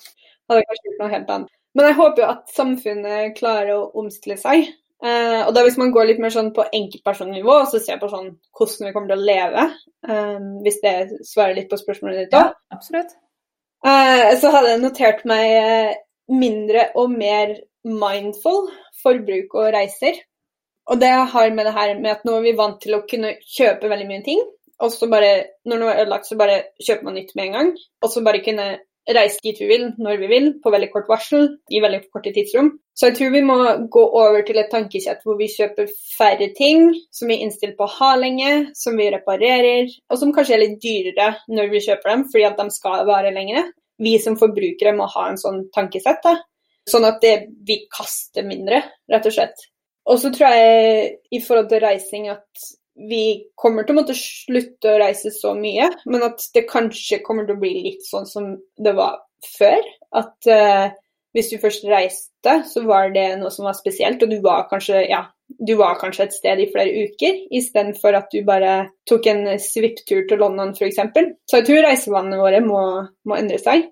[0.50, 1.52] Hadde jeg kanskje gjort noe helt annet.
[1.78, 4.72] Men jeg håper jo at samfunnet klarer å omstille seg.
[5.02, 8.10] Uh, og da Hvis man går litt mer sånn på enkeltpersonnivå og så ser på
[8.12, 9.64] sånn hvordan vi kommer til å leve,
[10.06, 10.94] um, hvis det
[11.26, 13.02] svarer litt på spørsmålet ditt òg, ja.
[13.82, 15.96] Uh, så hadde jeg notert meg
[16.30, 17.56] mindre og mer
[17.88, 18.70] mindful
[19.02, 20.20] forbruk og reiser.
[20.92, 23.36] Og det har med det her med at nå er vi vant til å kunne
[23.46, 24.42] kjøpe veldig mye ting,
[24.82, 25.34] og så bare,
[25.70, 27.76] når noe er ødelagt, så bare kjøper man nytt med en gang.
[28.02, 28.72] Og så bare kunne
[29.10, 32.72] reise dit vi vil, når vi vil, på veldig kort varsel, i veldig korte tidsrom.
[32.98, 33.58] Så jeg tror vi må
[33.94, 37.88] gå over til et tankesett hvor vi kjøper færre ting som vi er innstilt på
[37.88, 42.14] å ha lenge, som vi reparerer, og som kanskje er litt dyrere når vi kjøper
[42.14, 43.72] dem, fordi at de skal vare lenger.
[44.02, 46.24] Vi som forbrukere må ha en sånn tankesett.
[46.26, 46.40] da.
[46.90, 47.36] Sånn at det,
[47.68, 49.68] vi kaster mindre, rett og slett.
[50.10, 52.70] Og så tror jeg i forhold til reising at
[53.10, 57.48] vi kommer til å måtte slutte å reise så mye, men at det kanskje kommer
[57.48, 58.52] til å bli litt sånn som
[58.82, 59.22] det var
[59.56, 59.86] før.
[60.18, 60.92] At uh,
[61.36, 65.06] hvis du først reiste, så var det noe som var spesielt, og du var kanskje,
[65.10, 68.76] ja, du var kanskje et sted i flere uker, istedenfor at du bare
[69.10, 71.00] tok en svipptur til London f.eks.
[71.48, 72.84] Så jeg tror reisevanene våre må,
[73.28, 73.88] må endre seg.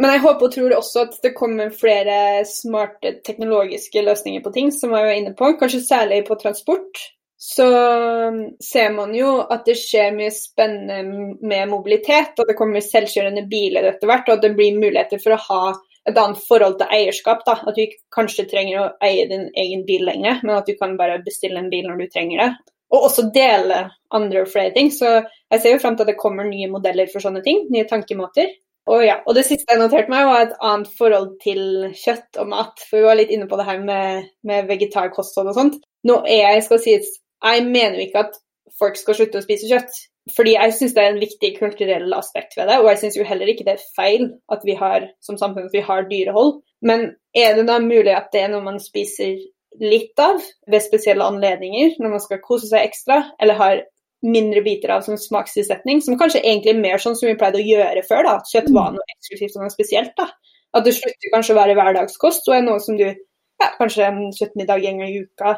[0.00, 4.70] Men jeg håper og tror også at det kommer flere smarte teknologiske løsninger på ting,
[4.72, 5.50] som jeg var inne på.
[5.60, 7.02] Kanskje særlig på transport.
[7.42, 12.84] Så um, ser man jo at det skjer mye spennende med mobilitet, og det kommer
[12.86, 15.62] selvkjørende biler etter hvert, og det blir muligheter for å ha
[16.08, 17.42] et annet forhold til eierskap.
[17.46, 20.76] da, At du ikke kanskje trenger å eie din egen bil lenger, men at du
[20.78, 22.50] kan bare bestille en bil når du trenger det.
[22.92, 23.84] Og også dele
[24.14, 24.92] andre og flere ting.
[24.94, 27.64] Så jeg ser jo fram til at det kommer nye modeller for sånne ting.
[27.72, 28.50] Nye tankemåter.
[28.90, 32.48] Og, ja, og det siste jeg noterte meg, var et annet forhold til kjøtt og
[32.50, 32.82] mat.
[32.88, 35.76] For vi var litt inne på det her med, med vegetarkosthold og sånt.
[36.08, 38.40] Nå er jeg, skal si, jeg mener jo ikke at
[38.80, 40.02] folk skal slutte å spise kjøtt.
[40.36, 43.24] Fordi jeg syns det er en viktig kulturell aspekt ved det, og jeg syns jo
[43.26, 46.60] heller ikke det er feil at vi har som samfunn at vi har dyrehold.
[46.86, 49.34] Men er det da mulig at det er noe man spiser
[49.80, 50.38] litt av
[50.70, 53.82] ved spesielle anledninger, når man skal kose seg ekstra, eller har
[54.22, 57.66] mindre biter av som smakstilsetning, som kanskje egentlig er mer sånn som vi pleide å
[57.66, 58.22] gjøre før.
[58.28, 60.14] da, kjøtt var noe eksklusivt og noe spesielt.
[60.16, 60.28] da.
[60.72, 64.30] At det slutter kanskje å være hverdagskost og er noe som du ja, Kanskje en
[64.34, 65.56] kjøttmiddag en gang i uka.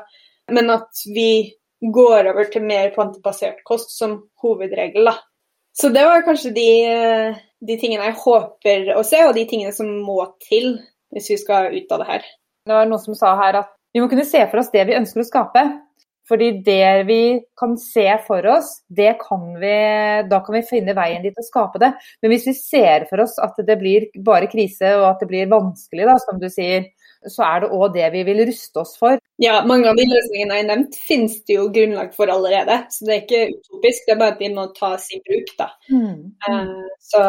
[0.52, 5.08] Men at vi går over til mer plantebasert kost som hovedregel.
[5.08, 5.14] da.
[5.74, 6.68] Så det var kanskje de,
[7.64, 10.76] de tingene jeg håper å se, og de tingene som må til
[11.14, 12.28] hvis vi skal ut av det her.
[12.66, 14.96] Det var noen som sa her at vi må kunne se for oss det vi
[14.98, 15.64] ønsker å skape.
[16.28, 17.20] Fordi det vi
[17.60, 19.76] kan se for oss, det kan vi,
[20.30, 21.90] da kan vi finne veien dit og skape det.
[22.22, 25.50] Men hvis vi ser for oss at det blir bare krise og at det blir
[25.52, 26.88] vanskelig, da, som du sier,
[27.28, 29.20] så er det òg det vi vil ruste oss for.
[29.42, 32.80] Ja, mange av de løsningene jeg har nevnt, finnes det jo grunnlag for allerede.
[32.92, 35.70] Så det er ikke utopisk, det er bare at de må tas i bruk, da.
[35.90, 36.18] Mm.
[36.48, 37.22] Uh, så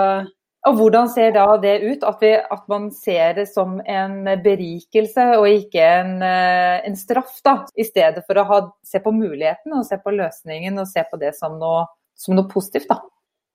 [0.66, 2.05] og hvordan ser da det ut?
[2.07, 7.38] At, vi, at, man ser det som en berikelse og ikke en, eh, en straff,
[7.45, 7.59] da.
[7.78, 11.22] I stedet for å ha, se på muligheten og se på løsningen og se på
[11.22, 11.86] det som noe,
[12.18, 13.01] som noe positivt, da.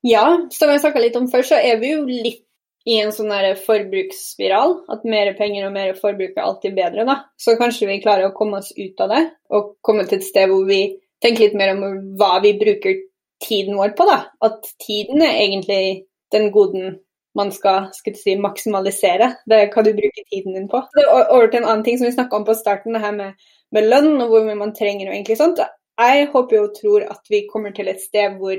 [0.07, 2.47] Ja, som jeg snakka litt om før, så er vi jo litt
[2.89, 3.33] i en sånn
[3.67, 4.77] forbruksspiral.
[4.95, 7.19] At mer penger og mer forbruk er alltid bedre, da.
[7.41, 10.51] Så kanskje vi klarer å komme oss ut av det og komme til et sted
[10.51, 10.85] hvor vi
[11.21, 11.83] tenker litt mer om
[12.21, 13.03] hva vi bruker
[13.43, 14.23] tiden vår på, da.
[14.47, 16.99] At tiden er egentlig den goden
[17.39, 19.31] man skal, skal si, maksimalisere.
[19.47, 20.83] Det er hva du bruker tiden din på.
[20.91, 23.39] Så over til en annen ting som vi snakka om på starten, det her med,
[23.75, 25.63] med, lønn og hvor mye man trenger og egentlig sånt.
[26.01, 28.59] Jeg håper og tror at vi kommer til et sted hvor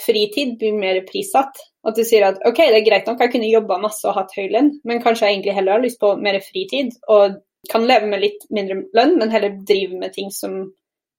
[0.00, 1.58] fritid blir mer prissatt.
[1.86, 4.34] At du sier at OK, det er greit nok, jeg kunne jobba masse og hatt
[4.36, 7.40] høy lønn, men kanskje jeg egentlig heller har lyst på mer fritid og
[7.70, 10.58] kan leve med litt mindre lønn, men heller drive med ting som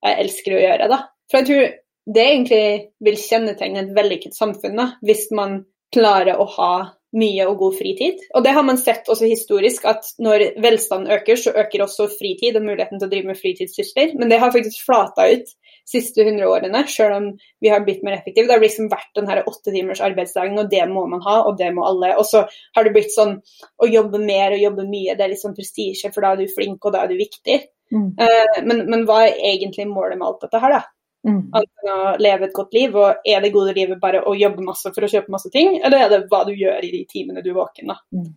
[0.06, 1.00] jeg elsker å gjøre, da.
[1.28, 1.72] For jeg tror
[2.18, 2.68] det egentlig
[3.04, 5.60] vil kjennetegne et vellykket samfunn, da, hvis man
[5.94, 6.74] klare å ha
[7.18, 8.20] mye og god fritid.
[8.36, 12.58] Og det har man sett også historisk, at når velstanden øker, så øker også fritid
[12.60, 14.14] og muligheten til å drive med fritidssysler.
[14.20, 17.30] Men det har faktisk flata ut de siste 100 årene, selv om
[17.64, 18.50] vi har blitt mer effektive.
[18.50, 21.56] Det har liksom vært den her åtte timers arbeidsdagen, og det må man ha, og
[21.62, 22.12] det må alle.
[22.20, 22.44] Og så
[22.76, 23.38] har det blitt sånn
[23.80, 26.54] å jobbe mer og jobbe mye, det er litt sånn prestisje, for da er du
[26.54, 27.62] flink, og da er du viktig.
[27.96, 28.10] Mm.
[28.20, 30.84] Uh, men, men hva er egentlig målet med alt dette her, da?
[31.28, 31.40] Mm.
[31.52, 32.96] å leve et godt liv.
[32.96, 36.06] Og er det gode livet bare å jobbe masse for å kjøpe masse ting, eller
[36.06, 37.94] er det hva du gjør i de timene du er våken?
[37.94, 38.00] da?
[38.16, 38.30] Mm.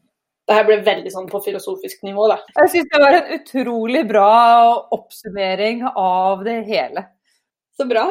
[0.51, 2.41] Det her ble veldig sånn på filosofisk nivå, da.
[2.57, 4.31] Jeg syns det var en utrolig bra
[4.97, 7.05] oppsummering av det hele.
[7.79, 8.09] Så bra.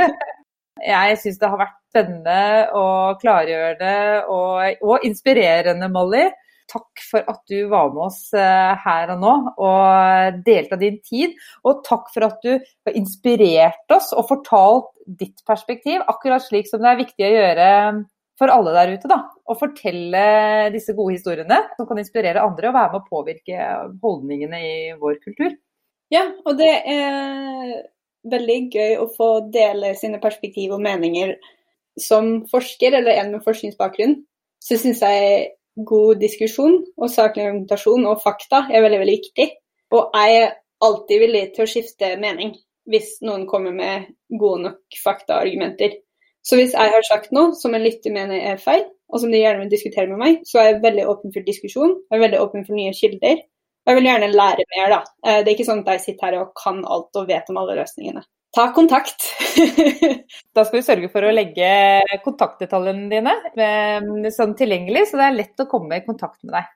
[0.92, 2.44] jeg syns det har vært spennende
[2.78, 3.96] og klargjørende
[4.30, 6.28] og, og inspirerende, Molly
[6.70, 11.00] takk for at du var med oss eh, her og nå og delte av din
[11.06, 11.34] tid.
[11.66, 16.82] Og takk for at du har inspirert oss og fortalt ditt perspektiv, akkurat slik som
[16.82, 17.68] det er viktig å gjøre
[18.40, 19.10] for alle der ute.
[19.10, 20.24] da, Å fortelle
[20.74, 23.70] disse gode historiene som kan inspirere andre og være med å påvirke
[24.02, 25.56] holdningene i vår kultur.
[26.10, 27.74] Ja, og det er
[28.30, 31.36] veldig gøy å få dele sine perspektiv og meninger
[32.00, 34.16] som forsker, eller en med forskningsbakgrunn.
[34.60, 39.46] Så syns jeg god diskusjon og saklig argumentasjon og fakta er veldig, veldig viktig.
[39.96, 40.54] Og jeg er
[40.84, 42.54] alltid villig til å skifte mening
[42.90, 44.08] hvis noen kommer med
[44.40, 45.98] gode nok faktaargumenter.
[46.42, 49.42] Så hvis jeg har sagt noe som en lytter mener er feil, og som de
[49.42, 51.96] gjerne vil diskutere med meg, så er jeg veldig åpen for diskusjon.
[52.08, 53.42] Jeg er veldig åpen for nye kilder.
[53.84, 55.00] Og jeg vil gjerne lære mer, da.
[55.26, 57.58] Eh, det er ikke sånn at jeg sitter her og kan alt og vet om
[57.60, 58.24] alle løsningene
[58.54, 59.24] ta kontakt.
[60.56, 61.70] da skal vi sørge for å legge
[62.24, 66.68] kontaktdetaljene dine sånn tilgjengelig, så det er lett å komme i kontakt med deg.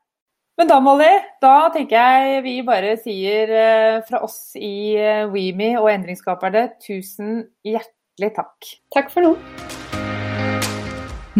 [0.55, 1.11] Men da, Molly,
[1.43, 7.41] da tenker jeg vi bare sier eh, fra oss i eh, WeMe og Endringsskaperne tusen
[7.66, 8.68] hjertelig takk.
[8.95, 9.33] Takk for nå.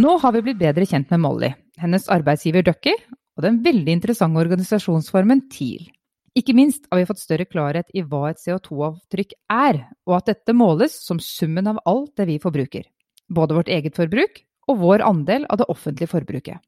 [0.03, 2.97] Nå har vi blitt bedre kjent med Molly, hennes arbeidsgiver Ducky
[3.39, 5.87] og den veldig interessante organisasjonsformen TIL.
[6.35, 10.55] Ikke minst har vi fått større klarhet i hva et CO2-avtrykk er, og at dette
[10.57, 12.89] måles som summen av alt det vi forbruker.
[13.31, 16.59] Både vårt eget forbruk og vår andel av det offentlige forbruket.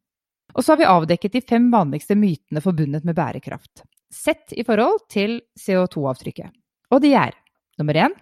[0.54, 5.02] Og så har vi avdekket de fem vanligste mytene forbundet med bærekraft, sett i forhold
[5.12, 6.54] til CO2-avtrykket.
[6.94, 7.34] Og de er
[7.80, 8.14] nummer én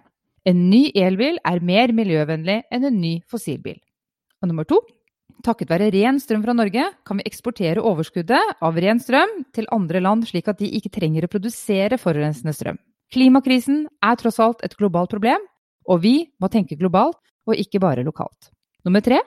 [0.45, 3.77] en ny elbil er mer miljøvennlig enn en ny fossilbil.
[4.41, 4.81] Og nummer to
[5.43, 10.01] takket være ren strøm fra Norge kan vi eksportere overskuddet av ren strøm til andre
[10.03, 12.79] land, slik at de ikke trenger å produsere forurensende strøm.
[13.13, 15.43] Klimakrisen er tross alt et globalt problem,
[15.85, 18.51] og vi må tenke globalt og ikke bare lokalt.
[18.85, 19.21] Nummer tre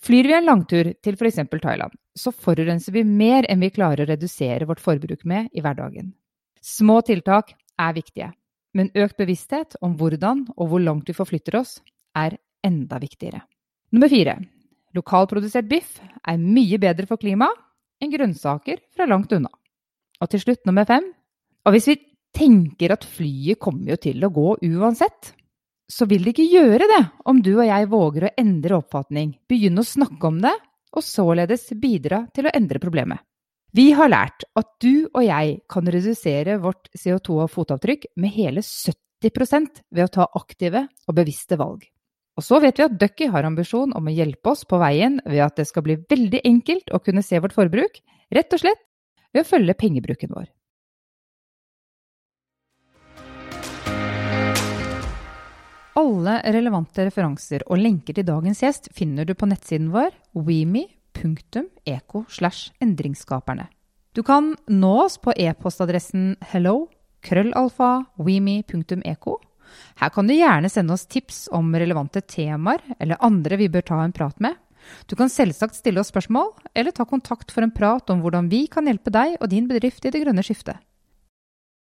[0.00, 1.42] Flyr vi en langtur til f.eks.
[1.60, 6.14] Thailand, så forurenser vi mer enn vi klarer å redusere vårt forbruk med i hverdagen.
[6.64, 8.30] Små tiltak er viktige,
[8.72, 11.82] men økt bevissthet om hvordan og hvor langt vi forflytter oss,
[12.16, 13.42] er enda viktigere.
[13.92, 14.38] Nummer fire.
[14.96, 17.58] Lokalprodusert biff er mye bedre for klimaet
[18.00, 19.50] enn grønnsaker fra langt unna.
[20.20, 21.04] Og til slutt nummer fem.
[21.66, 21.98] Og hvis vi
[22.36, 25.34] tenker at flyet kommer jo til å gå uansett,
[25.90, 29.82] så vil det ikke gjøre det om du og jeg våger å endre oppfatning, begynne
[29.82, 30.54] å snakke om det,
[30.94, 33.22] og således bidra til å endre problemet.
[33.74, 38.64] Vi har lært at du og jeg kan redusere vårt CO2- og fotavtrykk med hele
[38.66, 41.84] 70% ved å ta aktive og bevisste valg.
[42.40, 45.42] Og så vet vi at Ducky har ambisjon om å hjelpe oss på veien ved
[45.44, 47.98] at det skal bli veldig enkelt å kunne se vårt forbruk,
[48.32, 48.80] rett og slett
[49.34, 50.48] ved å følge pengebruken vår.
[56.00, 62.24] Alle relevante referanser og lenker til dagens gjest finner du på nettsiden vår weme.eco.
[64.16, 66.86] Du kan nå oss på e-postadressen hello
[67.20, 69.36] krøllalfa weme.eco.
[70.00, 74.02] Her kan du gjerne sende oss tips om relevante temaer eller andre vi bør ta
[74.04, 74.56] en prat med.
[75.06, 78.64] Du kan selvsagt stille oss spørsmål, eller ta kontakt for en prat om hvordan vi
[78.72, 80.80] kan hjelpe deg og din bedrift i det grønne skiftet.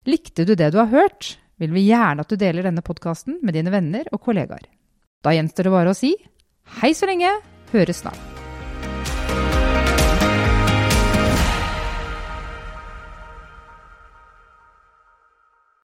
[0.08, 1.36] Likte du det du har hørt?
[1.58, 4.70] vil vi gjerne at du deler denne podkasten med dine venner og kollegaer.
[5.26, 6.14] Da gjenstår det bare å si
[6.82, 7.34] hei så lenge,
[7.74, 8.37] høres snart.